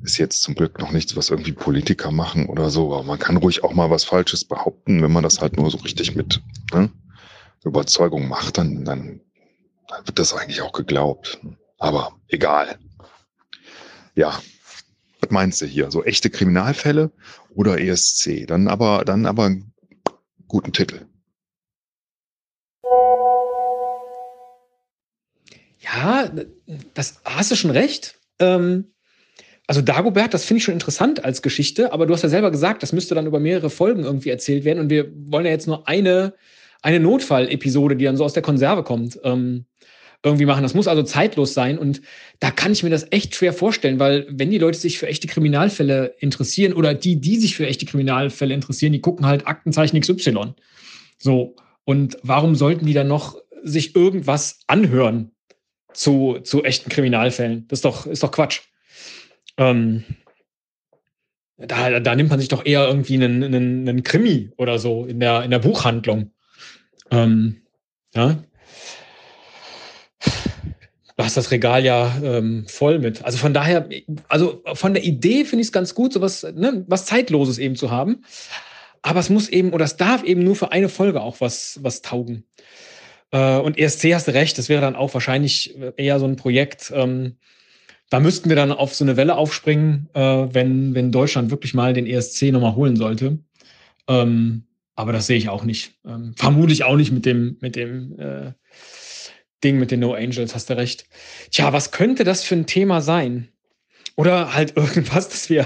Ist 0.02 0.18
jetzt 0.18 0.42
zum 0.42 0.54
Glück 0.54 0.78
noch 0.78 0.90
nichts, 0.90 1.16
was 1.16 1.30
irgendwie 1.30 1.52
Politiker 1.52 2.10
machen 2.10 2.46
oder 2.46 2.70
so. 2.70 2.92
Aber 2.92 3.04
man 3.04 3.18
kann 3.18 3.36
ruhig 3.36 3.64
auch 3.64 3.72
mal 3.72 3.88
was 3.88 4.04
Falsches 4.04 4.44
behaupten, 4.44 5.02
wenn 5.02 5.12
man 5.12 5.22
das 5.22 5.40
halt 5.40 5.56
nur 5.56 5.70
so 5.70 5.78
richtig 5.78 6.14
mit 6.14 6.42
ne, 6.74 6.90
Überzeugung 7.64 8.28
macht, 8.28 8.58
dann, 8.58 8.84
dann, 8.84 9.20
dann 9.88 10.06
wird 10.06 10.18
das 10.18 10.34
eigentlich 10.34 10.60
auch 10.60 10.72
geglaubt. 10.72 11.40
Aber 11.78 12.12
egal. 12.28 12.78
Ja, 14.14 14.38
meinst 15.32 15.60
du 15.60 15.66
hier? 15.66 15.90
So 15.90 16.04
echte 16.04 16.30
Kriminalfälle 16.30 17.10
oder 17.54 17.80
ESC? 17.80 18.46
Dann 18.46 18.68
aber, 18.68 19.04
dann 19.04 19.26
aber 19.26 19.46
einen 19.46 19.72
guten 20.46 20.72
Titel. 20.72 21.06
Ja, 25.80 26.30
das 26.94 27.20
hast 27.24 27.50
du 27.50 27.56
schon 27.56 27.70
recht. 27.70 28.18
Ähm, 28.38 28.92
also 29.66 29.80
Dagobert, 29.80 30.34
das 30.34 30.44
finde 30.44 30.58
ich 30.58 30.64
schon 30.64 30.74
interessant 30.74 31.24
als 31.24 31.42
Geschichte, 31.42 31.92
aber 31.92 32.06
du 32.06 32.14
hast 32.14 32.22
ja 32.22 32.28
selber 32.28 32.50
gesagt, 32.50 32.82
das 32.82 32.92
müsste 32.92 33.14
dann 33.14 33.26
über 33.26 33.40
mehrere 33.40 33.70
Folgen 33.70 34.04
irgendwie 34.04 34.30
erzählt 34.30 34.64
werden 34.64 34.80
und 34.80 34.90
wir 34.90 35.10
wollen 35.14 35.44
ja 35.44 35.50
jetzt 35.50 35.66
nur 35.66 35.88
eine, 35.88 36.34
eine 36.82 37.00
Notfall-Episode, 37.00 37.96
die 37.96 38.04
dann 38.04 38.16
so 38.16 38.24
aus 38.24 38.32
der 38.32 38.42
Konserve 38.42 38.82
kommt. 38.82 39.18
Ähm, 39.24 39.66
irgendwie 40.24 40.46
machen. 40.46 40.62
Das 40.62 40.74
muss 40.74 40.88
also 40.88 41.02
zeitlos 41.02 41.54
sein. 41.54 41.78
Und 41.78 42.00
da 42.38 42.50
kann 42.50 42.72
ich 42.72 42.82
mir 42.82 42.90
das 42.90 43.06
echt 43.10 43.34
schwer 43.34 43.52
vorstellen, 43.52 43.98
weil 43.98 44.26
wenn 44.30 44.50
die 44.50 44.58
Leute 44.58 44.78
sich 44.78 44.98
für 44.98 45.06
echte 45.06 45.26
Kriminalfälle 45.26 46.14
interessieren 46.18 46.72
oder 46.72 46.94
die, 46.94 47.20
die 47.20 47.36
sich 47.36 47.56
für 47.56 47.66
echte 47.66 47.86
Kriminalfälle 47.86 48.54
interessieren, 48.54 48.92
die 48.92 49.00
gucken 49.00 49.26
halt 49.26 49.46
Aktenzeichen 49.46 50.00
XY. 50.00 50.54
So. 51.18 51.56
Und 51.84 52.16
warum 52.22 52.54
sollten 52.54 52.86
die 52.86 52.94
dann 52.94 53.08
noch 53.08 53.36
sich 53.64 53.96
irgendwas 53.96 54.60
anhören 54.68 55.32
zu, 55.92 56.38
zu 56.44 56.62
echten 56.62 56.90
Kriminalfällen? 56.90 57.66
Das 57.68 57.78
ist 57.78 57.84
doch, 57.84 58.06
ist 58.06 58.22
doch 58.22 58.30
Quatsch. 58.30 58.60
Ähm, 59.56 60.04
da, 61.56 62.00
da 62.00 62.14
nimmt 62.14 62.30
man 62.30 62.38
sich 62.38 62.48
doch 62.48 62.64
eher 62.64 62.86
irgendwie 62.86 63.14
einen, 63.14 63.42
einen, 63.42 63.88
einen 63.88 64.02
Krimi 64.02 64.52
oder 64.56 64.78
so 64.78 65.04
in 65.04 65.20
der, 65.20 65.42
in 65.42 65.50
der 65.50 65.58
Buchhandlung. 65.58 66.30
Ähm, 67.10 67.62
ja, 68.14 68.42
hast 71.24 71.36
das 71.36 71.50
Regal 71.50 71.84
ja 71.84 72.14
ähm, 72.22 72.66
voll 72.68 72.98
mit. 72.98 73.24
Also 73.24 73.38
von 73.38 73.54
daher, 73.54 73.88
also 74.28 74.62
von 74.74 74.94
der 74.94 75.04
Idee 75.04 75.44
finde 75.44 75.62
ich 75.62 75.68
es 75.68 75.72
ganz 75.72 75.94
gut, 75.94 76.12
so 76.12 76.20
was, 76.20 76.42
ne, 76.42 76.84
was 76.88 77.06
Zeitloses 77.06 77.58
eben 77.58 77.76
zu 77.76 77.90
haben. 77.90 78.24
Aber 79.02 79.20
es 79.20 79.30
muss 79.30 79.48
eben, 79.48 79.72
oder 79.72 79.84
es 79.84 79.96
darf 79.96 80.22
eben 80.22 80.44
nur 80.44 80.56
für 80.56 80.72
eine 80.72 80.88
Folge 80.88 81.20
auch 81.20 81.40
was, 81.40 81.80
was 81.82 82.02
taugen. 82.02 82.44
Äh, 83.32 83.58
und 83.58 83.78
ESC 83.78 84.14
hast 84.14 84.28
du 84.28 84.34
recht, 84.34 84.56
das 84.58 84.68
wäre 84.68 84.80
dann 84.80 84.96
auch 84.96 85.12
wahrscheinlich 85.14 85.76
eher 85.96 86.20
so 86.20 86.26
ein 86.26 86.36
Projekt. 86.36 86.92
Ähm, 86.94 87.36
da 88.10 88.20
müssten 88.20 88.48
wir 88.48 88.56
dann 88.56 88.72
auf 88.72 88.94
so 88.94 89.04
eine 89.04 89.16
Welle 89.16 89.36
aufspringen, 89.36 90.08
äh, 90.12 90.20
wenn, 90.20 90.94
wenn 90.94 91.10
Deutschland 91.10 91.50
wirklich 91.50 91.72
mal 91.72 91.94
den 91.94 92.06
ESC 92.06 92.52
nochmal 92.52 92.76
holen 92.76 92.96
sollte. 92.96 93.38
Ähm, 94.06 94.64
aber 94.94 95.12
das 95.12 95.26
sehe 95.26 95.38
ich 95.38 95.48
auch 95.48 95.64
nicht. 95.64 95.94
Ähm, 96.06 96.34
vermutlich 96.36 96.84
auch 96.84 96.96
nicht 96.96 97.10
mit 97.10 97.24
dem, 97.24 97.56
mit 97.60 97.74
dem 97.74 98.18
äh, 98.18 98.52
Ding 99.62 99.78
mit 99.78 99.90
den 99.90 100.00
No 100.00 100.14
Angels, 100.14 100.54
hast 100.54 100.70
du 100.70 100.76
recht. 100.76 101.06
Tja, 101.50 101.72
was 101.72 101.90
könnte 101.90 102.24
das 102.24 102.44
für 102.44 102.54
ein 102.54 102.66
Thema 102.66 103.00
sein? 103.00 103.48
Oder 104.16 104.54
halt 104.54 104.76
irgendwas, 104.76 105.28
dass 105.28 105.48
wir, 105.48 105.62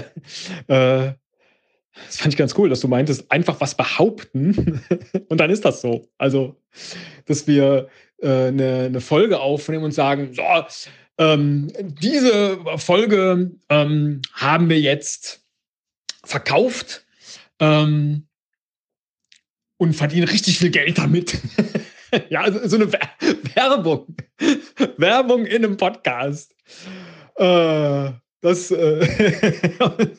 äh, 0.67 1.13
das 2.05 2.17
fand 2.17 2.33
ich 2.33 2.37
ganz 2.37 2.55
cool, 2.57 2.69
dass 2.69 2.79
du 2.79 2.87
meintest, 2.87 3.31
einfach 3.31 3.59
was 3.59 3.75
behaupten 3.75 4.81
und 5.29 5.39
dann 5.39 5.49
ist 5.49 5.65
das 5.65 5.81
so. 5.81 6.09
Also, 6.17 6.55
dass 7.25 7.47
wir 7.47 7.89
äh, 8.21 8.47
eine, 8.47 8.85
eine, 8.85 9.01
Folge 9.01 9.39
aufnehmen 9.39 9.83
und 9.83 9.91
sagen, 9.91 10.33
so, 10.33 10.43
ähm, 11.17 11.71
diese 11.79 12.59
Folge 12.77 13.51
ähm, 13.69 14.21
haben 14.33 14.69
wir 14.69 14.79
jetzt 14.79 15.41
verkauft 16.23 17.05
ähm, 17.59 18.27
und 19.77 19.95
verdienen 19.95 20.27
richtig 20.27 20.59
viel 20.59 20.69
Geld 20.69 20.97
damit. 20.97 21.39
ja, 22.29 22.41
also 22.41 22.67
so 22.67 22.75
eine 22.77 22.91
Werbung. 22.91 24.15
Werbung 24.97 25.45
in 25.45 25.65
einem 25.65 25.77
Podcast. 25.77 26.55
Äh, 27.35 28.11
das 28.41 28.71
äh, 28.71 29.71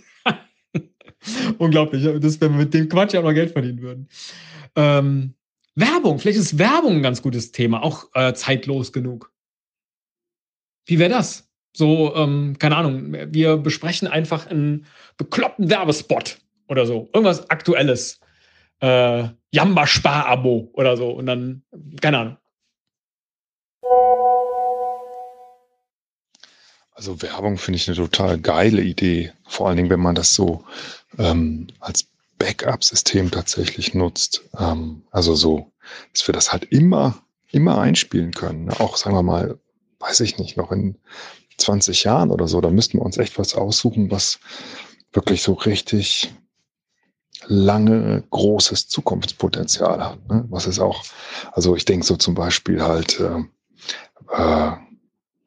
unglaublich, 1.59 2.05
dass 2.21 2.41
wir 2.41 2.49
mit 2.49 2.75
dem 2.75 2.89
Quatsch 2.89 3.15
ja 3.15 3.23
noch 3.23 3.33
Geld 3.33 3.53
verdienen 3.53 3.81
würden. 3.83 4.09
Ähm, 4.77 5.35
Werbung, 5.75 6.19
vielleicht 6.19 6.39
ist 6.39 6.59
Werbung 6.59 6.97
ein 6.97 7.03
ganz 7.03 7.23
gutes 7.23 7.53
Thema, 7.53 7.83
auch 7.83 8.07
äh, 8.15 8.35
zeitlos 8.35 8.93
genug. 8.93 9.33
Wie 10.87 10.99
wäre 10.99 11.11
das? 11.11 11.49
So, 11.77 12.15
ähm, 12.17 12.57
keine 12.59 12.77
Ahnung, 12.77 13.15
wir 13.33 13.57
besprechen 13.57 14.09
einfach 14.09 14.49
einen 14.49 14.87
bekloppten 15.17 15.71
Werbespot 15.71 16.39
oder 16.67 16.87
so. 16.87 17.09
Irgendwas 17.13 17.49
Aktuelles. 17.51 18.21
Äh, 18.81 19.29
Jamba-Spar-Abo 19.51 20.71
oder 20.73 20.97
so. 20.97 21.11
Und 21.11 21.27
dann, 21.27 21.63
keine 22.01 22.19
Ahnung. 22.19 22.37
Also 26.93 27.23
Werbung 27.23 27.59
finde 27.59 27.77
ich 27.77 27.89
eine 27.89 27.97
total 27.97 28.39
geile 28.39 28.83
Idee. 28.83 29.33
Vor 29.47 29.69
allen 29.69 29.77
Dingen, 29.77 29.91
wenn 29.91 30.01
man 30.01 30.17
das 30.17 30.35
so 30.35 30.65
ähm, 31.17 31.69
als 31.79 32.09
Backup-System 32.39 33.31
tatsächlich 33.31 33.95
nutzt. 33.95 34.43
Ähm, 34.59 35.03
also 35.11 35.35
so, 35.35 35.73
dass 36.13 36.27
wir 36.27 36.33
das 36.33 36.53
halt 36.53 36.65
immer, 36.65 37.23
immer 37.51 37.79
einspielen 37.79 38.33
können. 38.33 38.71
Auch, 38.71 38.97
sagen 38.97 39.15
wir 39.15 39.23
mal, 39.23 39.59
weiß 40.01 40.21
ich 40.21 40.39
nicht, 40.39 40.57
noch 40.57 40.73
in 40.73 40.97
20 41.59 42.05
Jahren 42.05 42.31
oder 42.31 42.49
so, 42.49 42.61
da 42.61 42.71
müssten 42.71 42.99
wir 42.99 43.05
uns 43.05 43.19
echt 43.19 43.39
was 43.39 43.55
aussuchen, 43.55 44.11
was 44.11 44.39
wirklich 45.13 45.43
so 45.43 45.55
richtig 45.55 46.33
lange 47.49 48.23
großes 48.31 48.89
Zukunftspotenzial 48.89 50.05
hat. 50.05 50.29
Ne? 50.29 50.45
Was 50.51 50.67
ist 50.67 50.79
auch, 50.79 51.03
also 51.53 51.75
ich 51.75 51.85
denke 51.85 52.07
so 52.07 52.17
zum 52.17 52.35
Beispiel 52.35 52.83
halt, 52.83 53.19
äh, 53.21 53.41
äh, 54.33 54.73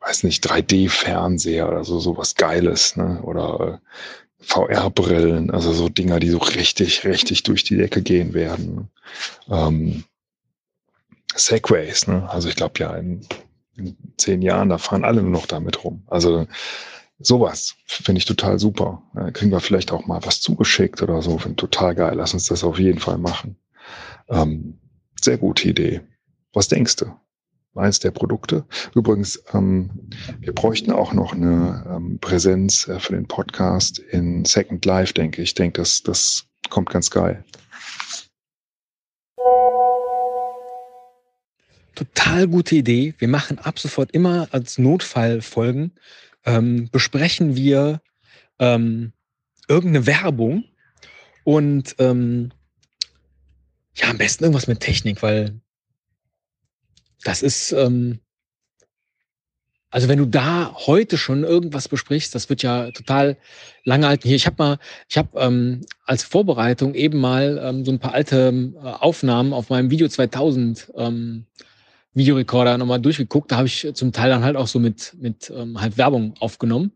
weiß 0.02 0.24
nicht, 0.24 0.46
3D-Fernseher 0.46 1.68
oder 1.68 1.84
so, 1.84 2.00
sowas 2.00 2.36
Geiles, 2.36 2.96
ne? 2.98 3.22
Oder 3.22 3.80
äh, 3.80 4.44
VR-Brillen, 4.44 5.52
also 5.52 5.72
so 5.72 5.90
Dinger, 5.90 6.20
die 6.20 6.30
so 6.30 6.40
richtig, 6.40 7.06
richtig 7.06 7.44
durch 7.44 7.64
die 7.64 7.78
Decke 7.78 8.02
gehen 8.02 8.34
werden. 8.34 8.90
Ähm, 9.48 10.04
Segways, 11.36 12.08
ne? 12.08 12.28
Also 12.32 12.50
ich 12.50 12.56
glaube 12.56 12.80
ja, 12.80 12.96
in, 12.96 13.22
in 13.78 13.96
zehn 14.18 14.42
Jahren, 14.42 14.70
da 14.70 14.80
fahren 14.80 15.06
alle 15.06 15.22
nur 15.22 15.32
noch 15.32 15.46
damit 15.46 15.84
rum. 15.84 16.04
Also 16.08 16.48
sowas 17.24 17.76
finde 17.86 18.20
ich 18.20 18.26
total 18.26 18.60
super. 18.60 19.02
Da 19.14 19.32
kriegen 19.32 19.52
wir 19.52 19.60
vielleicht 19.60 19.92
auch 19.92 20.06
mal 20.08 20.20
was 20.24 20.42
zugeschickt 20.42 21.02
oder 21.02 21.22
so. 21.22 21.38
Finde 21.38 21.56
total 21.56 21.96
geil. 21.96 22.16
Lass 22.16 22.34
uns 22.34 22.48
das 22.48 22.64
auf 22.64 22.80
jeden 22.80 23.00
Fall 23.00 23.18
machen. 23.18 23.56
Ähm, 24.30 24.80
sehr 25.22 25.38
gute 25.38 25.70
Idee. 25.70 26.02
Was 26.54 26.68
denkst 26.68 26.98
du? 26.98 27.14
eins 27.76 28.00
der 28.00 28.12
Produkte. 28.12 28.66
Übrigens, 28.96 29.42
ähm, 29.54 29.90
wir 30.40 30.54
bräuchten 30.54 30.92
auch 30.92 31.14
noch 31.14 31.34
eine 31.34 31.86
ähm, 31.90 32.20
Präsenz 32.20 32.88
äh, 32.88 33.00
für 33.00 33.14
den 33.14 33.28
Podcast 33.28 34.00
in 34.00 34.46
Second 34.46 34.84
Life, 34.86 35.14
denke 35.14 35.42
ich. 35.42 35.50
Ich 35.50 35.54
denke, 35.54 35.82
das, 35.82 36.04
das 36.04 36.46
kommt 36.70 36.90
ganz 36.90 37.10
geil. 37.10 37.44
Total 41.96 42.48
gute 42.48 42.76
Idee. 42.76 43.14
Wir 43.20 43.28
machen 43.28 43.60
ab 43.60 43.78
sofort 43.78 44.12
immer 44.12 44.48
als 44.52 44.78
Notfallfolgen, 44.78 45.92
ähm, 46.46 46.90
besprechen 46.92 47.56
wir 47.56 48.02
ähm, 48.60 49.14
irgendeine 49.68 50.06
Werbung 50.06 50.66
und 51.44 51.96
ähm, 52.00 52.52
ja, 53.96 54.10
am 54.10 54.18
besten 54.18 54.44
irgendwas 54.44 54.68
mit 54.68 54.80
Technik, 54.80 55.22
weil 55.22 55.60
das 57.24 57.42
ist, 57.42 57.72
ähm, 57.72 58.20
also 59.90 60.08
wenn 60.08 60.20
du 60.20 60.26
da 60.26 60.74
heute 60.74 61.18
schon 61.18 61.44
irgendwas 61.44 61.90
besprichst, 61.90 62.34
das 62.34 62.50
wird 62.50 62.64
ja 62.64 62.92
total 62.92 63.38
lange 63.84 64.08
halten. 64.08 64.28
Hier, 64.28 64.38
ich 64.38 64.46
habe 64.46 64.56
mal, 64.58 64.80
ich 65.10 65.18
habe 65.18 65.38
ähm, 65.40 65.82
als 66.06 66.24
Vorbereitung 66.24 66.96
eben 66.96 67.20
mal 67.20 67.60
ähm, 67.62 67.84
so 67.84 67.92
ein 67.92 68.00
paar 68.00 68.14
alte 68.14 68.48
ähm, 68.48 68.78
Aufnahmen 68.78 69.54
auf 69.54 69.70
meinem 69.70 69.92
Video 69.92 70.08
2000 70.08 70.92
ähm, 70.96 71.46
Videorekorder 72.14 72.78
nochmal 72.78 73.00
durchgeguckt. 73.00 73.52
Da 73.52 73.58
habe 73.58 73.68
ich 73.68 73.88
zum 73.94 74.12
Teil 74.12 74.30
dann 74.30 74.44
halt 74.44 74.56
auch 74.56 74.68
so 74.68 74.80
mit 74.80 75.16
mit 75.20 75.52
ähm, 75.56 75.80
halt 75.80 75.98
Werbung 75.98 76.34
aufgenommen. 76.40 76.92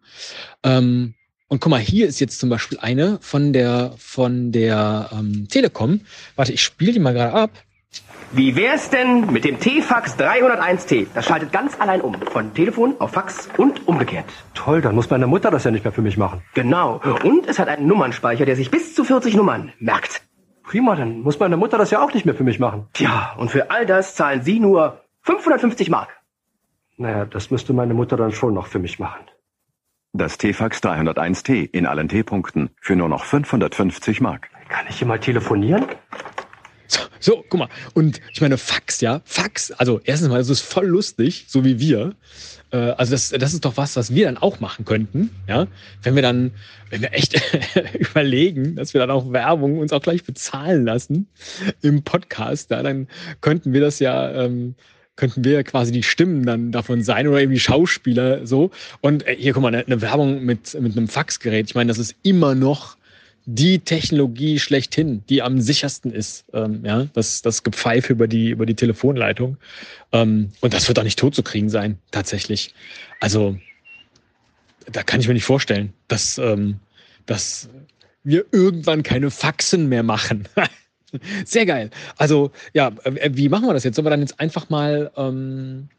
Ähm, 0.63 1.13
und 1.47 1.61
guck 1.61 1.69
mal, 1.69 1.79
hier 1.79 2.07
ist 2.07 2.19
jetzt 2.19 2.39
zum 2.39 2.49
Beispiel 2.49 2.79
eine 2.79 3.19
von 3.21 3.53
der 3.53 3.93
von 3.97 4.51
der 4.51 5.09
ähm, 5.13 5.47
Telekom. 5.49 6.01
Warte, 6.35 6.53
ich 6.53 6.63
spiele 6.63 6.93
die 6.93 6.99
mal 6.99 7.13
gerade 7.13 7.33
ab. 7.33 7.51
Wie 8.31 8.55
wär's 8.55 8.89
denn 8.89 9.31
mit 9.31 9.45
dem 9.45 9.59
T-Fax 9.59 10.17
301T? 10.17 11.07
Das 11.13 11.25
schaltet 11.25 11.53
ganz 11.53 11.79
allein 11.79 12.01
um. 12.01 12.15
Von 12.15 12.53
Telefon 12.53 12.95
auf 12.99 13.11
Fax 13.11 13.47
und 13.57 13.87
umgekehrt. 13.87 14.25
Toll, 14.53 14.81
dann 14.81 14.95
muss 14.95 15.09
meine 15.09 15.27
Mutter 15.27 15.51
das 15.51 15.63
ja 15.63 15.71
nicht 15.71 15.85
mehr 15.85 15.93
für 15.93 16.01
mich 16.01 16.17
machen. 16.17 16.41
Genau. 16.53 16.99
Und 17.23 17.47
es 17.47 17.59
hat 17.59 17.69
einen 17.69 17.87
Nummernspeicher, 17.87 18.45
der 18.45 18.55
sich 18.55 18.71
bis 18.71 18.93
zu 18.93 19.05
40 19.05 19.35
Nummern 19.35 19.71
merkt. 19.79 20.23
Prima, 20.63 20.95
dann 20.95 21.21
muss 21.21 21.39
meine 21.39 21.55
Mutter 21.55 21.77
das 21.77 21.91
ja 21.91 22.03
auch 22.03 22.13
nicht 22.13 22.25
mehr 22.25 22.35
für 22.35 22.43
mich 22.43 22.59
machen. 22.59 22.87
Tja, 22.93 23.35
und 23.37 23.51
für 23.51 23.69
all 23.69 23.85
das 23.85 24.15
zahlen 24.15 24.41
Sie 24.41 24.59
nur 24.59 25.04
550 25.25 25.89
Mark. 25.89 26.09
Naja, 26.97 27.25
das 27.25 27.49
müsste 27.49 27.73
meine 27.73 27.95
Mutter 27.95 28.15
dann 28.15 28.31
schon 28.31 28.53
noch 28.53 28.67
für 28.67 28.77
mich 28.77 28.99
machen. 28.99 29.25
Das 30.13 30.37
T-Fax 30.37 30.81
301T 30.83 31.67
in 31.73 31.87
allen 31.87 32.07
T-Punkten 32.07 32.69
für 32.79 32.95
nur 32.95 33.09
noch 33.09 33.25
550 33.25 34.21
Mark. 34.21 34.49
Kann 34.69 34.85
ich 34.87 34.99
hier 34.99 35.07
mal 35.07 35.19
telefonieren? 35.19 35.87
So, 36.87 37.01
so, 37.19 37.43
guck 37.49 37.59
mal. 37.59 37.69
Und 37.95 38.21
ich 38.31 38.39
meine, 38.39 38.59
Fax, 38.59 39.01
ja, 39.01 39.21
Fax, 39.25 39.71
also 39.71 39.99
erstens 40.03 40.29
mal, 40.29 40.37
das 40.37 40.49
ist 40.49 40.61
voll 40.61 40.85
lustig, 40.85 41.45
so 41.47 41.65
wie 41.65 41.79
wir. 41.79 42.13
Äh, 42.71 42.77
also 42.91 43.11
das, 43.11 43.29
das 43.29 43.53
ist 43.53 43.65
doch 43.65 43.77
was, 43.77 43.95
was 43.95 44.13
wir 44.13 44.27
dann 44.27 44.37
auch 44.37 44.59
machen 44.59 44.85
könnten, 44.85 45.31
ja. 45.47 45.65
Wenn 46.03 46.13
wir 46.13 46.21
dann, 46.21 46.51
wenn 46.91 47.01
wir 47.01 47.13
echt 47.13 47.41
überlegen, 47.99 48.75
dass 48.75 48.93
wir 48.93 49.01
dann 49.01 49.09
auch 49.09 49.31
Werbung 49.31 49.79
uns 49.79 49.91
auch 49.91 50.01
gleich 50.01 50.23
bezahlen 50.23 50.85
lassen 50.85 51.27
im 51.81 52.03
Podcast, 52.03 52.69
ja, 52.69 52.83
dann 52.83 53.07
könnten 53.41 53.73
wir 53.73 53.81
das 53.81 53.97
ja, 53.97 54.31
ähm, 54.31 54.75
könnten 55.15 55.43
wir 55.43 55.63
quasi 55.63 55.91
die 55.91 56.03
Stimmen 56.03 56.45
dann 56.45 56.71
davon 56.71 57.03
sein 57.03 57.27
oder 57.27 57.41
eben 57.41 57.53
die 57.53 57.59
Schauspieler 57.59 58.45
so. 58.45 58.71
Und 59.01 59.25
äh, 59.27 59.35
hier, 59.37 59.53
guck 59.53 59.63
mal, 59.63 59.69
eine, 59.69 59.85
eine 59.85 60.01
Werbung 60.01 60.43
mit, 60.43 60.73
mit 60.79 60.97
einem 60.97 61.07
Faxgerät. 61.07 61.67
Ich 61.69 61.75
meine, 61.75 61.87
das 61.87 61.97
ist 61.97 62.15
immer 62.23 62.55
noch 62.55 62.97
die 63.45 63.79
Technologie 63.79 64.59
schlechthin, 64.59 65.23
die 65.29 65.41
am 65.41 65.61
sichersten 65.61 66.11
ist. 66.11 66.45
Ähm, 66.53 66.83
ja, 66.83 67.07
das, 67.13 67.41
das 67.41 67.63
Gepfeife 67.63 68.11
über 68.11 68.27
die, 68.27 68.49
über 68.49 68.65
die 68.65 68.75
Telefonleitung. 68.75 69.57
Ähm, 70.11 70.51
und 70.61 70.73
das 70.73 70.87
wird 70.87 70.99
auch 70.99 71.03
nicht 71.03 71.19
tot 71.19 71.35
zu 71.35 71.43
kriegen 71.43 71.69
sein, 71.69 71.97
tatsächlich. 72.11 72.73
Also, 73.19 73.57
da 74.91 75.03
kann 75.03 75.19
ich 75.19 75.27
mir 75.27 75.35
nicht 75.35 75.45
vorstellen, 75.45 75.93
dass, 76.07 76.37
ähm, 76.37 76.79
dass 77.25 77.69
wir 78.23 78.45
irgendwann 78.51 79.03
keine 79.03 79.29
Faxen 79.29 79.87
mehr 79.89 80.03
machen. 80.03 80.47
Sehr 81.45 81.65
geil. 81.65 81.89
Also, 82.17 82.51
ja, 82.73 82.91
äh, 83.03 83.29
wie 83.33 83.49
machen 83.49 83.67
wir 83.67 83.73
das 83.73 83.83
jetzt? 83.83 83.95
Sollen 83.95 84.05
wir 84.05 84.11
dann 84.11 84.21
jetzt 84.21 84.39
einfach 84.39 84.69
mal 84.69 85.11
ähm, 85.15 85.89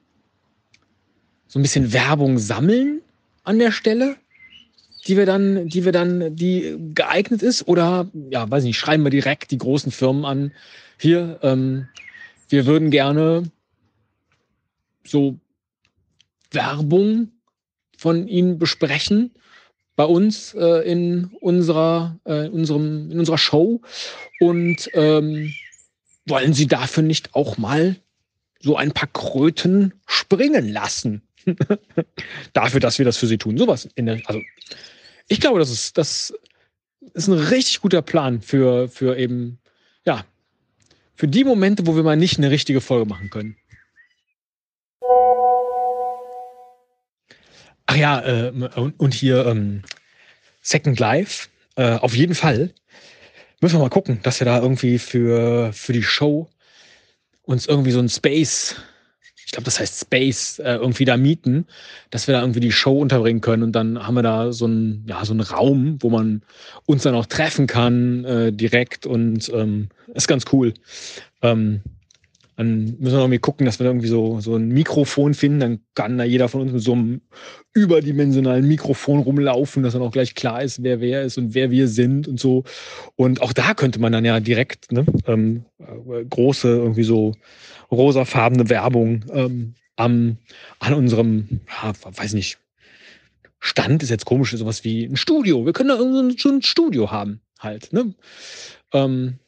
so 1.48 1.58
ein 1.58 1.62
bisschen 1.62 1.92
Werbung 1.92 2.38
sammeln 2.38 3.00
an 3.44 3.58
der 3.58 3.72
Stelle? 3.72 4.16
die 5.06 5.16
wir 5.16 5.26
dann, 5.26 5.68
die 5.68 5.84
wir 5.84 5.92
dann, 5.92 6.34
die 6.34 6.76
geeignet 6.94 7.42
ist? 7.42 7.68
Oder, 7.68 8.10
ja, 8.30 8.50
weiß 8.50 8.64
nicht, 8.64 8.78
schreiben 8.78 9.04
wir 9.04 9.10
direkt 9.10 9.50
die 9.50 9.58
großen 9.58 9.92
Firmen 9.92 10.24
an. 10.24 10.52
Hier, 10.98 11.38
ähm, 11.42 11.88
wir 12.48 12.66
würden 12.66 12.90
gerne 12.90 13.44
so 15.04 15.38
Werbung 16.50 17.30
von 17.96 18.26
Ihnen 18.26 18.58
besprechen 18.58 19.32
bei 19.96 20.04
uns 20.04 20.54
äh, 20.54 20.90
in 20.90 21.30
unserer, 21.40 22.18
äh, 22.24 22.48
unserem, 22.48 23.10
in 23.10 23.18
unserer 23.18 23.38
Show. 23.38 23.80
Und 24.38 24.90
ähm, 24.92 25.52
wollen 26.26 26.52
Sie 26.52 26.66
dafür 26.66 27.02
nicht 27.02 27.34
auch 27.34 27.56
mal 27.56 27.96
so 28.60 28.76
ein 28.76 28.92
paar 28.92 29.08
Kröten 29.08 29.94
springen 30.06 30.68
lassen? 30.68 31.22
dafür, 32.52 32.80
dass 32.80 32.98
wir 32.98 33.04
das 33.04 33.16
für 33.16 33.26
Sie 33.26 33.38
tun. 33.38 33.56
Sowas 33.56 33.88
in 33.94 34.06
der, 34.06 34.20
also 34.26 34.40
ich 35.28 35.40
glaube, 35.40 35.58
das 35.58 35.70
ist, 35.70 35.96
das 35.96 36.34
ist 37.14 37.28
ein 37.28 37.38
richtig 37.38 37.80
guter 37.80 38.02
Plan 38.02 38.42
für, 38.42 38.88
für 38.88 39.16
eben, 39.16 39.58
ja, 40.04 40.24
für 41.14 41.28
die 41.28 41.44
Momente, 41.44 41.86
wo 41.86 41.96
wir 41.96 42.02
mal 42.02 42.16
nicht 42.16 42.38
eine 42.38 42.50
richtige 42.50 42.80
Folge 42.80 43.06
machen 43.06 43.30
können. 43.30 43.56
Ach 47.96 47.98
ja, 47.98 48.20
äh, 48.20 48.52
und, 48.98 49.14
hier 49.14 49.46
ähm, 49.46 49.80
Second 50.60 51.00
Life, 51.00 51.48
äh, 51.76 51.94
auf 51.94 52.14
jeden 52.14 52.34
Fall. 52.34 52.74
Müssen 53.62 53.76
wir 53.76 53.80
mal 53.80 53.88
gucken, 53.88 54.20
dass 54.22 54.38
wir 54.38 54.44
da 54.44 54.60
irgendwie 54.60 54.98
für, 54.98 55.72
für 55.72 55.94
die 55.94 56.02
Show 56.02 56.46
uns 57.44 57.66
irgendwie 57.66 57.92
so 57.92 58.00
ein 58.00 58.10
Space 58.10 58.76
ich 59.46 59.52
glaube, 59.52 59.66
das 59.66 59.78
heißt 59.78 60.00
Space, 60.00 60.58
äh, 60.58 60.74
irgendwie 60.74 61.04
da 61.04 61.16
mieten, 61.16 61.66
dass 62.10 62.26
wir 62.26 62.34
da 62.34 62.40
irgendwie 62.40 62.58
die 62.58 62.72
Show 62.72 63.00
unterbringen 63.00 63.40
können. 63.40 63.62
Und 63.62 63.72
dann 63.72 64.04
haben 64.04 64.16
wir 64.16 64.24
da 64.24 64.52
so 64.52 64.64
einen, 64.64 65.06
ja, 65.08 65.24
so 65.24 65.32
einen 65.32 65.40
Raum, 65.40 65.98
wo 66.00 66.10
man 66.10 66.42
uns 66.84 67.04
dann 67.04 67.14
auch 67.14 67.26
treffen 67.26 67.68
kann, 67.68 68.24
äh, 68.24 68.52
direkt. 68.52 69.06
Und 69.06 69.48
ähm, 69.54 69.88
ist 70.12 70.26
ganz 70.26 70.46
cool. 70.52 70.74
Ähm, 71.42 71.80
dann 72.56 72.96
müssen 72.98 73.16
wir 73.16 73.20
irgendwie 73.20 73.38
gucken, 73.38 73.66
dass 73.66 73.78
wir 73.78 73.86
irgendwie 73.86 74.08
so, 74.08 74.40
so 74.40 74.56
ein 74.56 74.68
Mikrofon 74.68 75.34
finden. 75.34 75.60
Dann 75.60 75.80
kann 75.94 76.16
da 76.16 76.24
jeder 76.24 76.48
von 76.48 76.62
uns 76.62 76.72
mit 76.72 76.82
so 76.82 76.92
einem 76.92 77.20
überdimensionalen 77.74 78.66
Mikrofon 78.66 79.20
rumlaufen, 79.20 79.82
dass 79.82 79.92
dann 79.92 80.02
auch 80.02 80.10
gleich 80.10 80.34
klar 80.34 80.62
ist, 80.62 80.82
wer 80.82 81.00
wer 81.00 81.22
ist 81.22 81.36
und 81.36 81.54
wer 81.54 81.70
wir 81.70 81.86
sind 81.86 82.26
und 82.26 82.40
so. 82.40 82.64
Und 83.14 83.42
auch 83.42 83.52
da 83.52 83.74
könnte 83.74 84.00
man 84.00 84.12
dann 84.12 84.24
ja 84.24 84.40
direkt 84.40 84.90
ne, 84.90 85.04
ähm, 85.26 85.66
äh, 85.78 86.24
große, 86.24 86.68
irgendwie 86.68 87.04
so 87.04 87.34
rosafarbene 87.90 88.70
Werbung 88.70 89.24
ähm, 89.32 89.74
am, 89.96 90.38
an 90.78 90.94
unserem, 90.94 91.60
ja, 91.82 91.92
weiß 92.02 92.32
nicht, 92.32 92.58
Stand 93.58 94.02
ist 94.02 94.10
jetzt 94.10 94.26
komisch, 94.26 94.52
sowas 94.52 94.84
wie 94.84 95.04
ein 95.04 95.16
Studio. 95.16 95.66
Wir 95.66 95.72
können 95.72 95.88
da 95.88 95.98
so 95.98 96.48
ein 96.50 96.62
Studio 96.62 97.10
haben, 97.10 97.40
halt. 97.58 97.92
Ne? 97.92 98.14
Ähm, 98.92 99.38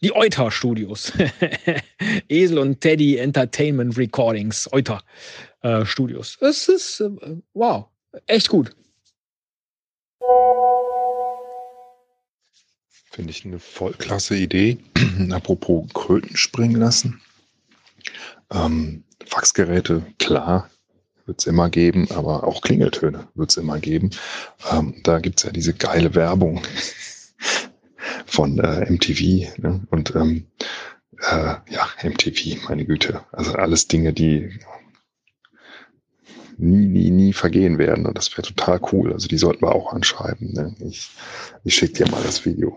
die 0.00 0.14
Euter 0.14 0.50
Studios. 0.50 1.12
Esel 2.28 2.58
und 2.58 2.80
Teddy 2.80 3.16
Entertainment 3.16 3.96
Recordings. 3.96 4.68
Euter 4.72 5.02
äh, 5.62 5.84
Studios. 5.84 6.38
Es 6.40 6.68
ist, 6.68 7.00
äh, 7.00 7.10
wow, 7.54 7.86
echt 8.26 8.48
gut. 8.48 8.74
Finde 13.10 13.30
ich 13.30 13.44
eine 13.44 13.58
voll 13.58 13.94
klasse 13.94 14.36
Idee. 14.36 14.78
Apropos 15.30 15.88
Kröten 15.92 16.36
springen 16.36 16.76
lassen. 16.76 17.20
Ähm, 18.50 19.04
Faxgeräte, 19.26 20.02
klar, 20.18 20.70
wird 21.26 21.40
es 21.40 21.46
immer 21.46 21.68
geben, 21.68 22.10
aber 22.10 22.44
auch 22.44 22.62
Klingeltöne 22.62 23.28
wird 23.34 23.50
es 23.50 23.56
immer 23.56 23.78
geben. 23.78 24.10
Ähm, 24.70 24.94
da 25.02 25.18
gibt 25.18 25.40
es 25.40 25.44
ja 25.44 25.50
diese 25.50 25.74
geile 25.74 26.14
Werbung 26.14 26.62
von 28.28 28.58
äh, 28.58 28.90
MTV. 28.90 29.58
Ne? 29.58 29.80
Und 29.90 30.14
ähm, 30.14 30.46
äh, 31.20 31.54
ja, 31.70 31.88
MTV, 32.02 32.68
meine 32.68 32.84
Güte. 32.84 33.22
Also 33.32 33.52
alles 33.54 33.88
Dinge, 33.88 34.12
die 34.12 34.60
nie, 36.58 36.86
nie, 36.86 37.10
nie 37.10 37.32
vergehen 37.32 37.78
werden. 37.78 38.06
Und 38.06 38.16
das 38.16 38.32
wäre 38.32 38.42
total 38.42 38.80
cool. 38.92 39.12
Also 39.12 39.28
die 39.28 39.38
sollten 39.38 39.62
wir 39.62 39.74
auch 39.74 39.92
anschreiben. 39.92 40.52
Ne? 40.52 40.74
Ich, 40.80 41.10
ich 41.64 41.74
schicke 41.74 42.04
dir 42.04 42.10
mal 42.10 42.22
das 42.22 42.44
Video. 42.44 42.76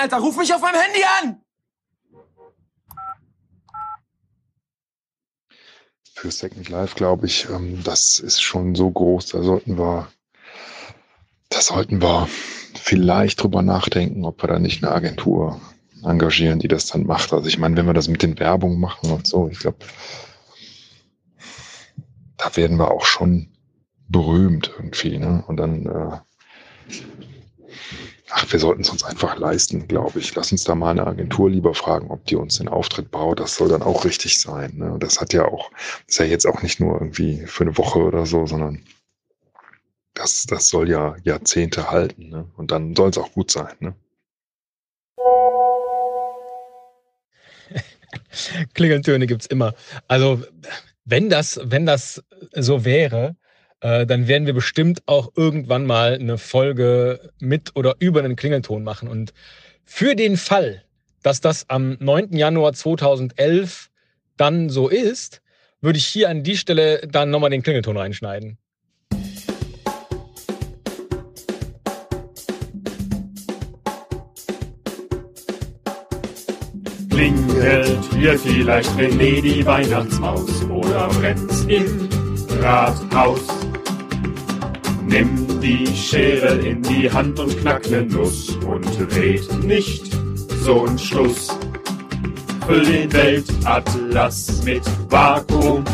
Alter, 0.00 0.16
ruf 0.16 0.36
mich 0.38 0.54
auf 0.54 0.62
meinem 0.62 0.80
Handy 0.80 1.04
an! 1.20 1.40
Für 6.14 6.30
Second 6.30 6.70
Life 6.70 6.94
glaube 6.96 7.26
ich, 7.26 7.48
ähm, 7.50 7.82
das 7.84 8.18
ist 8.18 8.40
schon 8.40 8.74
so 8.74 8.90
groß, 8.90 9.26
da 9.26 9.42
sollten 9.42 9.78
wir, 9.78 10.10
da 11.50 11.60
sollten 11.60 12.00
wir 12.00 12.28
vielleicht 12.74 13.42
drüber 13.42 13.60
nachdenken, 13.60 14.24
ob 14.24 14.42
wir 14.42 14.48
da 14.48 14.58
nicht 14.58 14.82
eine 14.82 14.92
Agentur 14.92 15.60
engagieren, 16.02 16.60
die 16.60 16.68
das 16.68 16.86
dann 16.86 17.04
macht. 17.04 17.34
Also 17.34 17.46
ich 17.46 17.58
meine, 17.58 17.76
wenn 17.76 17.86
wir 17.86 17.94
das 17.94 18.08
mit 18.08 18.22
den 18.22 18.38
Werbungen 18.38 18.80
machen 18.80 19.10
und 19.10 19.26
so, 19.26 19.48
ich 19.48 19.58
glaube, 19.58 19.84
da 22.38 22.56
werden 22.56 22.78
wir 22.78 22.90
auch 22.90 23.04
schon 23.04 23.50
berühmt 24.08 24.70
irgendwie. 24.74 25.18
Ne? 25.18 25.44
Und 25.46 25.58
dann 25.58 25.86
äh, 25.86 26.18
Ach, 28.32 28.50
wir 28.52 28.60
sollten 28.60 28.82
es 28.82 28.90
uns 28.90 29.02
einfach 29.02 29.36
leisten, 29.38 29.88
glaube 29.88 30.20
ich. 30.20 30.34
Lass 30.36 30.52
uns 30.52 30.62
da 30.62 30.76
mal 30.76 30.92
eine 30.92 31.06
Agentur 31.06 31.50
lieber 31.50 31.74
fragen, 31.74 32.10
ob 32.10 32.24
die 32.26 32.36
uns 32.36 32.58
den 32.58 32.68
Auftritt 32.68 33.10
baut. 33.10 33.40
Das 33.40 33.56
soll 33.56 33.68
dann 33.68 33.82
auch 33.82 34.04
richtig 34.04 34.38
sein. 34.40 34.72
Ne? 34.76 34.96
Das 35.00 35.20
hat 35.20 35.32
ja 35.32 35.46
auch, 35.46 35.72
ist 36.06 36.18
ja 36.20 36.26
jetzt 36.26 36.46
auch 36.46 36.62
nicht 36.62 36.78
nur 36.78 36.94
irgendwie 36.94 37.44
für 37.46 37.64
eine 37.64 37.76
Woche 37.76 37.98
oder 37.98 38.26
so, 38.26 38.46
sondern 38.46 38.84
das, 40.14 40.44
das 40.44 40.68
soll 40.68 40.88
ja 40.88 41.16
Jahrzehnte 41.24 41.90
halten. 41.90 42.28
Ne? 42.28 42.46
Und 42.56 42.70
dann 42.70 42.94
soll 42.94 43.10
es 43.10 43.18
auch 43.18 43.32
gut 43.32 43.50
sein. 43.50 43.74
Ne? 43.80 43.94
Klingeltöne 48.74 49.26
gibt 49.26 49.42
es 49.42 49.48
immer. 49.48 49.74
Also, 50.06 50.40
wenn 51.04 51.30
das, 51.30 51.58
wenn 51.64 51.84
das 51.84 52.22
so 52.54 52.84
wäre, 52.84 53.34
äh, 53.80 54.06
dann 54.06 54.28
werden 54.28 54.46
wir 54.46 54.54
bestimmt 54.54 55.02
auch 55.06 55.32
irgendwann 55.36 55.86
mal 55.86 56.14
eine 56.14 56.38
Folge 56.38 57.30
mit 57.38 57.76
oder 57.76 57.96
über 57.98 58.20
einen 58.20 58.36
Klingelton 58.36 58.84
machen. 58.84 59.08
Und 59.08 59.32
für 59.84 60.14
den 60.14 60.36
Fall, 60.36 60.84
dass 61.22 61.40
das 61.40 61.68
am 61.68 61.96
9. 62.00 62.32
Januar 62.36 62.72
2011 62.72 63.90
dann 64.36 64.70
so 64.70 64.88
ist, 64.88 65.42
würde 65.80 65.98
ich 65.98 66.06
hier 66.06 66.28
an 66.28 66.42
die 66.42 66.56
Stelle 66.56 67.00
dann 67.08 67.30
nochmal 67.30 67.50
den 67.50 67.62
Klingelton 67.62 67.96
reinschneiden. 67.96 68.58
Klingelt 77.10 78.04
hier 78.14 78.38
vielleicht 78.38 78.90
René 78.92 79.42
die 79.42 79.64
Weihnachtsmaus 79.66 80.64
oder 80.64 81.08
brennt's 81.08 81.64
im 81.64 82.08
Rathaus? 82.60 83.59
Nimm 85.10 85.60
die 85.60 85.88
Schere 85.88 86.54
in 86.60 86.82
die 86.84 87.10
Hand 87.10 87.40
und 87.40 87.58
knack 87.58 87.90
ne 87.90 88.02
Nuss 88.02 88.50
und 88.64 88.86
red 89.16 89.64
nicht 89.64 90.04
so 90.62 90.86
ein 90.86 90.96
Schluss. 90.96 91.48
Füll 92.64 92.84
den 92.84 93.12
Weltatlas 93.12 94.62
mit 94.62 94.84
Vakuum 95.08 95.84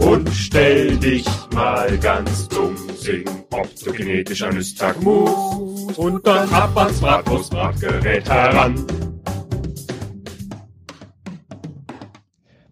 und 0.00 0.28
stell 0.30 0.96
dich 0.96 1.24
mal 1.54 1.96
ganz 1.98 2.48
dumm. 2.48 2.76
Sing 2.96 3.24
optogenetisch 3.52 4.42
an 4.42 4.56
Nystagmus 4.56 5.96
und 5.96 6.26
dann 6.26 6.52
ab 6.52 6.76
ans 6.76 6.98
Bratwurstbratgerät 6.98 8.28
heran. 8.28 8.84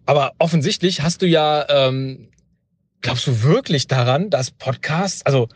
Aber 0.05 0.33
offensichtlich 0.39 1.03
hast 1.03 1.21
du 1.21 1.25
ja, 1.25 1.65
ähm, 1.69 2.27
glaubst 2.99 3.27
du 3.27 3.43
wirklich 3.43 3.87
daran, 3.87 4.29
dass 4.29 4.51
Podcasts, 4.51 5.25
also 5.25 5.47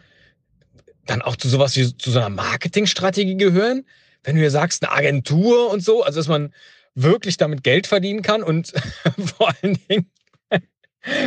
dann 1.06 1.22
auch 1.22 1.36
zu 1.36 1.50
sowas 1.50 1.76
wie 1.76 1.98
zu 1.98 2.12
so 2.12 2.20
einer 2.20 2.30
Marketingstrategie 2.30 3.38
gehören? 3.38 3.86
Wenn 4.24 4.36
du 4.36 4.42
hier 4.42 4.52
sagst, 4.52 4.84
eine 4.84 4.92
Agentur 4.94 5.70
und 5.70 5.84
so, 5.84 6.04
also 6.04 6.20
dass 6.20 6.28
man 6.28 6.54
wirklich 6.96 7.38
damit 7.38 7.64
Geld 7.64 7.88
verdienen 7.88 8.22
kann 8.22 8.44
und 8.44 8.74
vor 9.38 9.54
allen 9.62 9.78
Dingen, 9.90 10.10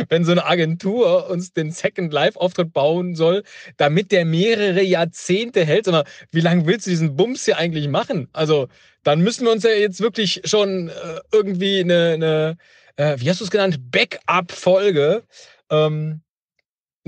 wenn 0.09 0.25
so 0.25 0.31
eine 0.31 0.45
Agentur 0.45 1.29
uns 1.29 1.53
den 1.53 1.71
Second 1.71 2.11
Live-Auftritt 2.11 2.73
bauen 2.73 3.15
soll, 3.15 3.43
damit 3.77 4.11
der 4.11 4.25
mehrere 4.25 4.81
Jahrzehnte 4.81 5.63
hält, 5.65 5.85
sondern 5.85 6.05
wie 6.31 6.41
lange 6.41 6.65
willst 6.65 6.87
du 6.87 6.89
diesen 6.89 7.15
Bums 7.15 7.45
hier 7.45 7.57
eigentlich 7.57 7.87
machen? 7.87 8.27
Also 8.33 8.67
dann 9.03 9.21
müssen 9.21 9.45
wir 9.45 9.51
uns 9.51 9.63
ja 9.63 9.69
jetzt 9.71 10.01
wirklich 10.01 10.41
schon 10.45 10.89
äh, 10.89 11.19
irgendwie 11.31 11.81
eine, 11.81 12.13
eine 12.13 12.57
äh, 12.95 13.19
wie 13.19 13.29
hast 13.29 13.39
du 13.39 13.45
es 13.45 13.51
genannt, 13.51 13.79
Backup-Folge 13.91 15.23
ähm, 15.69 16.21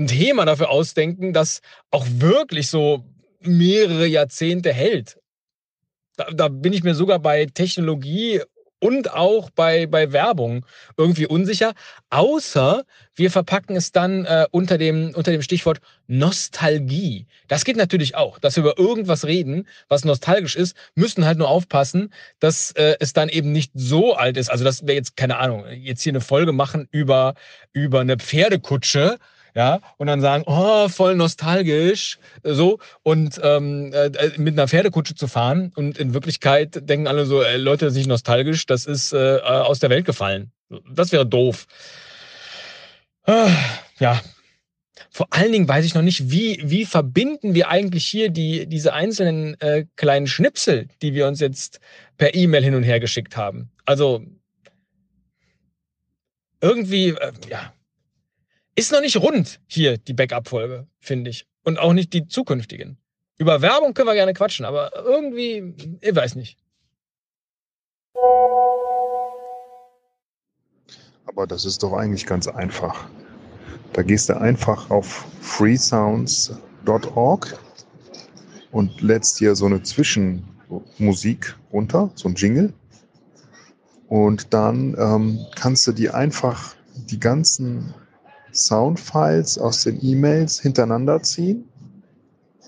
ein 0.00 0.06
Thema 0.06 0.44
dafür 0.46 0.70
ausdenken, 0.70 1.32
das 1.32 1.60
auch 1.90 2.06
wirklich 2.08 2.68
so 2.68 3.04
mehrere 3.40 4.06
Jahrzehnte 4.06 4.72
hält. 4.72 5.18
Da, 6.16 6.26
da 6.32 6.48
bin 6.48 6.72
ich 6.72 6.82
mir 6.82 6.94
sogar 6.94 7.18
bei 7.18 7.46
Technologie 7.46 8.40
und 8.80 9.12
auch 9.12 9.50
bei, 9.50 9.86
bei 9.86 10.10
Werbung 10.12 10.64
irgendwie 10.96 11.26
unsicher, 11.26 11.74
außer 12.08 12.84
wir 13.14 13.30
verpacken 13.30 13.76
es 13.76 13.92
dann 13.92 14.24
äh, 14.24 14.46
unter, 14.50 14.78
dem, 14.78 15.12
unter 15.14 15.32
dem 15.32 15.42
Stichwort 15.42 15.80
Nostalgie. 16.06 17.26
Das 17.48 17.64
geht 17.66 17.76
natürlich 17.76 18.16
auch, 18.16 18.38
dass 18.38 18.56
wir 18.56 18.62
über 18.62 18.78
irgendwas 18.78 19.26
reden, 19.26 19.68
was 19.88 20.06
nostalgisch 20.06 20.56
ist, 20.56 20.74
müssen 20.94 21.26
halt 21.26 21.36
nur 21.36 21.48
aufpassen, 21.48 22.12
dass 22.38 22.72
äh, 22.72 22.96
es 23.00 23.12
dann 23.12 23.28
eben 23.28 23.52
nicht 23.52 23.72
so 23.74 24.14
alt 24.14 24.38
ist. 24.38 24.50
Also, 24.50 24.64
dass 24.64 24.86
wir 24.86 24.94
jetzt, 24.94 25.14
keine 25.16 25.36
Ahnung, 25.36 25.66
jetzt 25.70 26.02
hier 26.02 26.12
eine 26.12 26.22
Folge 26.22 26.52
machen 26.52 26.88
über, 26.90 27.34
über 27.72 28.00
eine 28.00 28.16
Pferdekutsche 28.16 29.18
ja, 29.54 29.80
und 29.96 30.06
dann 30.06 30.20
sagen, 30.20 30.44
oh, 30.46 30.88
voll 30.88 31.16
nostalgisch, 31.16 32.18
so, 32.42 32.78
und 33.02 33.40
ähm, 33.42 33.92
äh, 33.92 34.10
mit 34.36 34.54
einer 34.54 34.68
Pferdekutsche 34.68 35.14
zu 35.14 35.26
fahren 35.26 35.72
und 35.76 35.98
in 35.98 36.14
Wirklichkeit 36.14 36.88
denken 36.88 37.06
alle 37.06 37.26
so, 37.26 37.42
ey, 37.42 37.56
Leute, 37.56 37.84
das 37.84 37.94
ist 37.94 37.98
nicht 37.98 38.08
nostalgisch, 38.08 38.66
das 38.66 38.86
ist 38.86 39.12
äh, 39.12 39.38
aus 39.42 39.78
der 39.78 39.90
Welt 39.90 40.04
gefallen. 40.04 40.52
Das 40.92 41.12
wäre 41.12 41.26
doof. 41.26 41.66
Ah, 43.24 43.50
ja. 43.98 44.20
Vor 45.10 45.26
allen 45.30 45.50
Dingen 45.50 45.68
weiß 45.68 45.84
ich 45.84 45.94
noch 45.94 46.02
nicht, 46.02 46.30
wie, 46.30 46.60
wie 46.62 46.84
verbinden 46.84 47.54
wir 47.54 47.68
eigentlich 47.68 48.06
hier 48.06 48.28
die, 48.28 48.66
diese 48.66 48.92
einzelnen 48.92 49.60
äh, 49.60 49.86
kleinen 49.96 50.28
Schnipsel, 50.28 50.88
die 51.02 51.14
wir 51.14 51.26
uns 51.26 51.40
jetzt 51.40 51.80
per 52.16 52.34
E-Mail 52.34 52.62
hin 52.62 52.74
und 52.74 52.84
her 52.84 53.00
geschickt 53.00 53.36
haben. 53.36 53.70
Also 53.84 54.22
irgendwie, 56.60 57.08
äh, 57.08 57.32
ja, 57.48 57.72
ist 58.74 58.90
noch 58.92 59.00
nicht 59.00 59.16
rund 59.16 59.60
hier 59.66 59.96
die 59.98 60.14
Backup-Folge, 60.14 60.86
finde 60.98 61.30
ich. 61.30 61.46
Und 61.62 61.78
auch 61.78 61.92
nicht 61.92 62.12
die 62.12 62.26
zukünftigen. 62.26 62.98
Über 63.36 63.62
Werbung 63.62 63.94
können 63.94 64.08
wir 64.08 64.14
gerne 64.14 64.34
quatschen, 64.34 64.66
aber 64.66 64.92
irgendwie, 64.96 65.98
ich 66.00 66.14
weiß 66.14 66.34
nicht. 66.34 66.58
Aber 71.26 71.46
das 71.46 71.64
ist 71.64 71.82
doch 71.82 71.94
eigentlich 71.94 72.26
ganz 72.26 72.46
einfach. 72.48 73.08
Da 73.92 74.02
gehst 74.02 74.28
du 74.28 74.38
einfach 74.38 74.90
auf 74.90 75.26
freesounds.org 75.40 77.58
und 78.72 79.00
lädst 79.00 79.40
dir 79.40 79.56
so 79.56 79.64
eine 79.66 79.82
Zwischenmusik 79.82 81.56
runter, 81.72 82.10
so 82.14 82.28
ein 82.28 82.34
Jingle. 82.34 82.72
Und 84.08 84.52
dann 84.52 84.94
ähm, 84.98 85.46
kannst 85.56 85.86
du 85.86 85.92
die 85.92 86.10
einfach 86.10 86.74
die 86.94 87.20
ganzen 87.20 87.94
Soundfiles 88.52 89.58
aus 89.58 89.82
den 89.84 90.02
E-Mails 90.04 90.60
hintereinander 90.60 91.22
ziehen, 91.22 91.64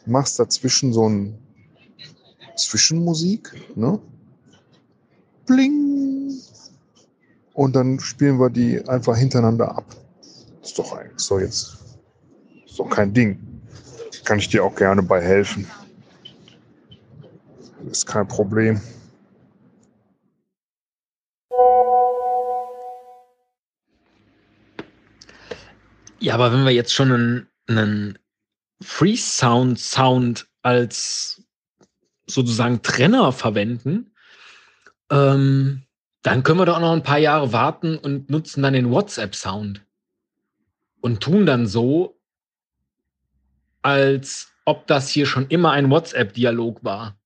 machst 0.06 0.38
dazwischen 0.38 0.92
so 0.92 1.08
ein 1.08 1.38
Zwischenmusik, 2.56 3.52
ne? 3.76 3.98
Bling! 5.46 6.32
Und 7.54 7.76
dann 7.76 8.00
spielen 8.00 8.38
wir 8.38 8.50
die 8.50 8.86
einfach 8.88 9.16
hintereinander 9.16 9.76
ab. 9.76 9.84
Ist 10.62 10.78
doch 10.78 10.96
eigentlich 10.96 11.18
so 11.18 11.38
jetzt. 11.38 11.76
Ist 12.64 12.78
doch 12.78 12.88
kein 12.88 13.12
Ding. 13.12 13.38
Kann 14.24 14.38
ich 14.38 14.48
dir 14.48 14.64
auch 14.64 14.74
gerne 14.74 15.02
bei 15.02 15.20
helfen. 15.20 15.66
Ist 17.90 18.06
kein 18.06 18.26
Problem. 18.28 18.80
Ja, 26.22 26.34
aber 26.34 26.52
wenn 26.52 26.62
wir 26.62 26.70
jetzt 26.70 26.94
schon 26.94 27.10
einen, 27.10 27.48
einen 27.66 28.18
Free-Sound-Sound 28.80 30.46
als 30.62 31.42
sozusagen 32.28 32.80
Trenner 32.82 33.32
verwenden, 33.32 34.14
ähm, 35.10 35.82
dann 36.22 36.44
können 36.44 36.60
wir 36.60 36.66
doch 36.66 36.78
noch 36.78 36.92
ein 36.92 37.02
paar 37.02 37.18
Jahre 37.18 37.52
warten 37.52 37.98
und 37.98 38.30
nutzen 38.30 38.62
dann 38.62 38.74
den 38.74 38.92
WhatsApp-Sound 38.92 39.84
und 41.00 41.20
tun 41.20 41.44
dann 41.44 41.66
so, 41.66 42.20
als 43.82 44.52
ob 44.64 44.86
das 44.86 45.08
hier 45.08 45.26
schon 45.26 45.48
immer 45.48 45.72
ein 45.72 45.90
WhatsApp-Dialog 45.90 46.84
war. 46.84 47.16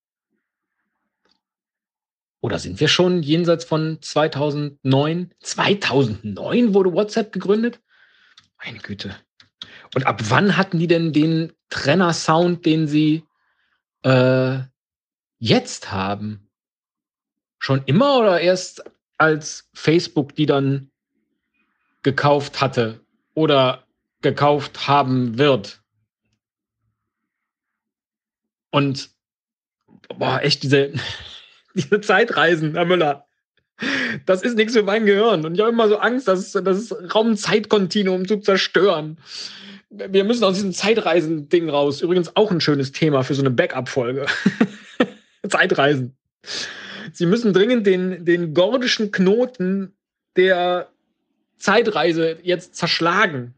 Oder 2.41 2.59
sind 2.59 2.81
wir 2.81 2.89
schon 2.89 3.23
jenseits 3.23 3.67
von 3.67 3.99
2009? 4.01 5.35
2009 5.41 6.73
wurde 6.73 6.95
WhatsApp 6.95 7.31
gegründet? 7.31 7.83
Meine 8.65 8.79
Güte. 8.79 9.17
Und 9.95 10.07
ab 10.07 10.21
wann 10.29 10.57
hatten 10.57 10.79
die 10.79 10.87
denn 10.87 11.13
den 11.13 11.53
Trenner-Sound, 11.71 12.67
den 12.67 12.89
sie 12.89 13.25
äh, 14.03 14.59
jetzt 15.39 15.91
haben? 15.93 16.49
Schon 17.59 17.83
immer 17.87 18.19
oder 18.19 18.41
erst 18.41 18.85
als 19.19 19.69
Facebook 19.75 20.35
die 20.35 20.47
dann 20.47 20.91
gekauft 22.03 22.61
hatte 22.61 23.01
oder 23.35 23.87
gekauft 24.23 24.87
haben 24.87 25.39
wird? 25.39 25.83
Und 28.71 29.11
boah, 30.19 30.41
echt 30.43 30.63
diese, 30.63 30.93
diese 31.75 32.01
Zeitreisen, 32.01 32.75
Herr 32.75 32.85
Müller. 32.85 33.26
Das 34.25 34.43
ist 34.43 34.57
nichts 34.57 34.73
für 34.75 34.83
mein 34.83 35.05
Gehirn. 35.07 35.45
Und 35.45 35.55
ich 35.55 35.61
habe 35.61 35.71
immer 35.71 35.89
so 35.89 35.99
Angst, 35.99 36.29
das, 36.29 36.53
das 36.53 36.95
Raum-Zeit-Kontinuum 37.15 38.27
zu 38.27 38.39
zerstören. 38.39 39.19
Wir 39.91 40.25
müssen 40.25 40.45
aus 40.45 40.55
diesem 40.55 40.73
Zeitreisen-Ding 40.73 41.69
raus. 41.69 42.01
Übrigens 42.01 42.35
auch 42.37 42.51
ein 42.51 42.61
schönes 42.61 42.93
Thema 42.93 43.23
für 43.23 43.35
so 43.35 43.43
eine 43.43 43.51
Backup-Folge. 43.51 44.27
Zeitreisen. 45.49 46.17
Sie 47.13 47.27
müssen 47.27 47.53
dringend 47.53 47.87
den, 47.87 48.25
den 48.25 48.55
gordischen 48.55 49.13
Knoten 49.13 49.95
der 50.37 50.89
Zeitreise 51.59 52.39
jetzt 52.43 52.75
zerschlagen. 52.75 53.55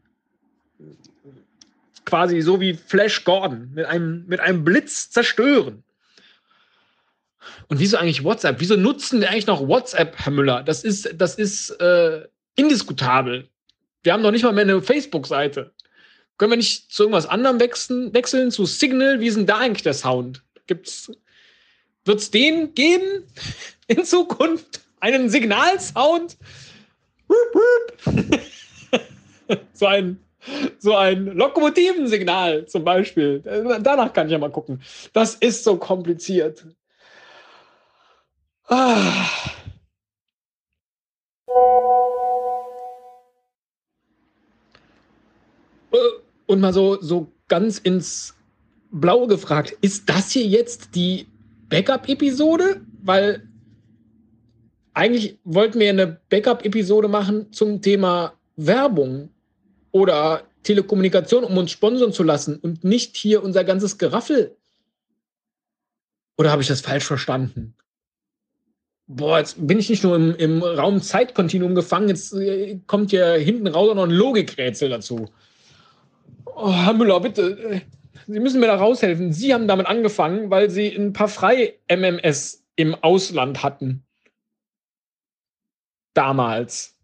Quasi 2.05 2.41
so 2.41 2.59
wie 2.59 2.73
Flash 2.73 3.23
Gordon 3.23 3.71
mit 3.73 3.85
einem, 3.85 4.25
mit 4.27 4.39
einem 4.39 4.63
Blitz 4.63 5.09
zerstören. 5.09 5.83
Und 7.67 7.79
wieso 7.79 7.97
eigentlich 7.97 8.23
WhatsApp? 8.23 8.59
Wieso 8.59 8.75
nutzen 8.75 9.21
wir 9.21 9.29
eigentlich 9.29 9.47
noch 9.47 9.67
WhatsApp, 9.67 10.15
Herr 10.17 10.31
Müller? 10.31 10.63
Das 10.63 10.83
ist, 10.83 11.09
das 11.15 11.35
ist 11.35 11.69
äh, 11.81 12.27
indiskutabel. 12.55 13.47
Wir 14.03 14.13
haben 14.13 14.21
noch 14.21 14.31
nicht 14.31 14.43
mal 14.43 14.53
mehr 14.53 14.63
eine 14.63 14.81
Facebook-Seite. 14.81 15.71
Können 16.37 16.51
wir 16.51 16.57
nicht 16.57 16.91
zu 16.91 17.03
irgendwas 17.03 17.25
anderem 17.25 17.59
wechseln, 17.59 18.13
wechseln 18.13 18.51
zu 18.51 18.65
Signal? 18.65 19.19
Wie 19.19 19.27
ist 19.27 19.35
denn 19.35 19.45
da 19.45 19.57
eigentlich 19.57 19.83
der 19.83 19.93
Sound? 19.93 20.41
Gibt's, 20.67 21.11
wird's 22.05 22.31
den 22.31 22.73
geben 22.73 23.25
in 23.87 24.05
Zukunft? 24.05 24.81
Einen 25.01 25.29
Signalsound? 25.29 26.37
so 29.73 29.85
ein, 29.85 30.19
so 30.79 30.95
ein 30.95 31.25
Lokomotivensignal 31.25 32.65
zum 32.65 32.83
Beispiel. 32.83 33.41
Danach 33.81 34.13
kann 34.13 34.27
ich 34.27 34.31
ja 34.31 34.39
mal 34.39 34.51
gucken. 34.51 34.81
Das 35.13 35.35
ist 35.35 35.63
so 35.63 35.77
kompliziert. 35.77 36.65
Ah. 38.69 39.25
Und 46.45 46.61
mal 46.61 46.73
so, 46.73 47.01
so 47.01 47.31
ganz 47.47 47.79
ins 47.79 48.35
Blaue 48.91 49.27
gefragt, 49.27 49.75
ist 49.81 50.07
das 50.07 50.31
hier 50.31 50.45
jetzt 50.45 50.95
die 50.95 51.27
Backup-Episode? 51.69 52.81
Weil 53.01 53.47
eigentlich 54.93 55.39
wollten 55.43 55.79
wir 55.79 55.89
eine 55.89 56.19
Backup-Episode 56.29 57.07
machen 57.07 57.51
zum 57.51 57.81
Thema 57.81 58.33
Werbung 58.55 59.29
oder 59.91 60.43
Telekommunikation, 60.63 61.43
um 61.43 61.57
uns 61.57 61.71
sponsern 61.71 62.13
zu 62.13 62.23
lassen 62.23 62.57
und 62.57 62.83
nicht 62.83 63.17
hier 63.17 63.43
unser 63.43 63.63
ganzes 63.63 63.97
Geraffel. 63.97 64.55
Oder 66.37 66.51
habe 66.51 66.61
ich 66.61 66.67
das 66.67 66.81
falsch 66.81 67.05
verstanden? 67.05 67.75
Boah, 69.09 69.39
jetzt 69.39 69.55
bin 69.67 69.79
ich 69.79 69.89
nicht 69.89 70.03
nur 70.03 70.15
im, 70.15 70.35
im 70.35 70.63
Raum 70.63 71.01
Zeitkontinuum 71.01 71.75
gefangen, 71.75 72.09
jetzt 72.09 72.33
äh, 72.33 72.79
kommt 72.87 73.11
ja 73.11 73.33
hinten 73.33 73.67
raus 73.67 73.89
auch 73.89 73.95
noch 73.95 74.03
ein 74.03 74.11
Logikrätsel 74.11 74.89
dazu. 74.89 75.27
Oh, 76.45 76.71
Herr 76.71 76.93
Müller, 76.93 77.19
bitte, 77.19 77.57
äh, 77.59 77.81
Sie 78.27 78.39
müssen 78.39 78.59
mir 78.59 78.67
da 78.67 78.75
raushelfen. 78.75 79.33
Sie 79.33 79.53
haben 79.53 79.67
damit 79.67 79.87
angefangen, 79.87 80.51
weil 80.51 80.69
Sie 80.69 80.95
ein 80.95 81.13
paar 81.13 81.27
Frei-MMS 81.27 82.63
im 82.75 82.93
Ausland 82.95 83.63
hatten. 83.63 84.03
Damals. 86.13 86.95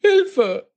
Hilfe! 0.00 0.68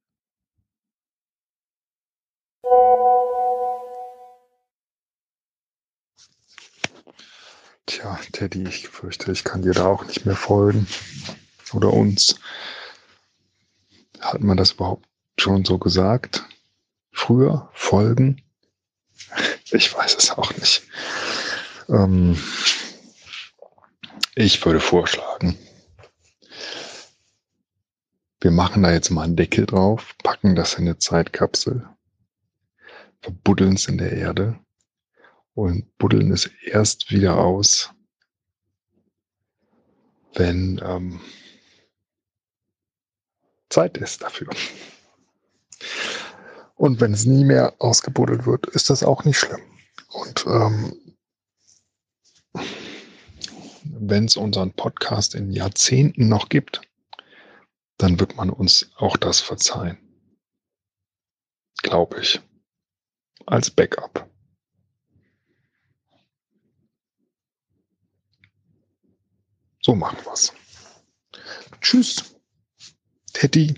Tja, 8.00 8.18
Teddy, 8.32 8.64
ich 8.64 8.88
fürchte, 8.88 9.30
ich 9.34 9.44
kann 9.44 9.62
dir 9.62 9.74
da 9.74 9.88
auch 9.88 10.06
nicht 10.06 10.26
mehr 10.26 10.38
folgen. 10.38 10.88
Oder 11.74 11.92
uns. 11.92 12.40
Hat 14.22 14.40
man 14.40 14.56
das 14.56 14.72
überhaupt 14.72 15.06
schon 15.38 15.66
so 15.66 15.78
gesagt? 15.78 16.46
Früher? 17.12 17.70
Folgen? 17.74 18.42
Ich 19.72 19.94
weiß 19.94 20.16
es 20.16 20.32
auch 20.32 20.56
nicht. 20.56 20.84
Ähm, 21.90 22.42
ich 24.34 24.64
würde 24.64 24.80
vorschlagen, 24.80 25.58
wir 28.40 28.52
machen 28.52 28.82
da 28.82 28.94
jetzt 28.94 29.10
mal 29.10 29.24
einen 29.24 29.36
Deckel 29.36 29.66
drauf, 29.66 30.16
packen 30.24 30.56
das 30.56 30.76
in 30.76 30.86
eine 30.86 31.00
Zeitkapsel, 31.00 31.86
verbuddeln 33.22 33.74
es 33.74 33.90
in 33.90 33.98
der 33.98 34.14
Erde 34.14 34.58
und 35.60 35.98
buddeln 35.98 36.32
es 36.32 36.50
erst 36.64 37.12
wieder 37.12 37.38
aus, 37.38 37.92
wenn 40.36 40.80
ähm, 40.82 41.20
Zeit 43.70 43.98
ist 43.98 44.22
dafür. 44.22 44.50
Und 46.76 47.02
wenn 47.02 47.12
es 47.12 47.26
nie 47.26 47.44
mehr 47.44 47.74
ausgebuddelt 47.80 48.46
wird, 48.46 48.68
ist 48.68 48.90
das 48.90 49.04
auch 49.04 49.26
nicht 49.26 49.38
schlimm. 49.38 49.62
Und 50.08 50.46
ähm, 50.48 51.16
wenn 53.84 54.26
es 54.26 54.38
unseren 54.38 54.72
Podcast 54.72 55.36
in 55.36 55.52
Jahrzehnten 55.52 56.30
noch 56.30 56.48
gibt, 56.48 56.80
dann 57.98 58.18
wird 58.18 58.38
man 58.38 58.50
uns 58.50 58.90
auch 58.96 59.18
das 59.18 59.42
verzeihen. 59.42 59.98
Glaube 61.84 62.22
ich. 62.22 62.40
Als 63.46 63.70
Backup. 63.70 64.30
So 69.82 69.96
machen 69.96 70.18
wir's. 70.26 70.54
Tschüss. 71.82 72.36
Teddy. 73.34 73.76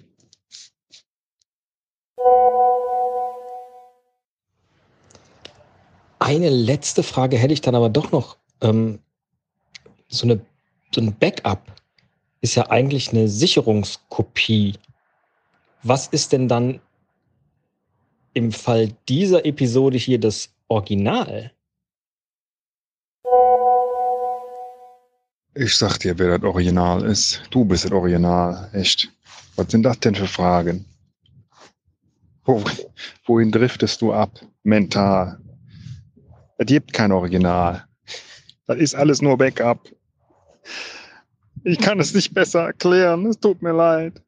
Eine 6.20 6.50
letzte 6.50 7.04
Frage 7.04 7.38
hätte 7.38 7.54
ich 7.54 7.62
dann 7.62 7.76
aber 7.76 7.90
doch 7.90 8.12
noch. 8.12 8.38
Ähm, 8.62 9.00
so, 10.08 10.26
eine, 10.26 10.46
so 10.94 11.02
ein 11.02 11.16
Backup 11.18 11.74
ist 12.42 12.56
ja 12.56 12.70
eigentlich 12.70 13.12
eine 13.12 13.28
Sicherungskopie. 13.28 14.78
Was 15.84 16.08
ist 16.08 16.32
denn 16.32 16.48
dann 16.48 16.80
im 18.34 18.52
Fall 18.52 18.94
dieser 19.10 19.46
Episode 19.46 19.98
hier 19.98 20.20
das 20.20 20.50
Original? 20.68 21.52
Ich 25.54 25.76
sag 25.76 25.98
dir, 25.98 26.18
wer 26.18 26.38
das 26.38 26.48
Original 26.48 27.04
ist. 27.04 27.44
Du 27.50 27.66
bist 27.66 27.84
das 27.84 27.92
Original, 27.92 28.70
echt. 28.72 29.12
Was 29.58 29.70
sind 29.70 29.84
das 29.84 30.00
denn 30.00 30.16
für 30.16 30.28
Fragen? 30.28 30.86
Wo, 32.46 32.64
wohin 33.26 33.52
driftest 33.52 34.02
du 34.02 34.14
ab? 34.14 34.40
Mental. 34.64 35.38
Es 36.58 36.68
gibt 36.68 36.94
kein 36.94 37.12
Original. 37.12 37.84
Das 38.66 38.78
ist 38.78 38.96
alles 38.96 39.22
nur 39.22 39.38
Backup. 39.38 39.90
Ich 41.66 41.80
kann 41.80 42.00
es 42.00 42.14
nicht 42.14 42.34
besser 42.34 42.68
erklären. 42.68 43.26
Es 43.26 43.38
tut 43.38 43.62
mir 43.62 43.74
leid. 43.74 44.22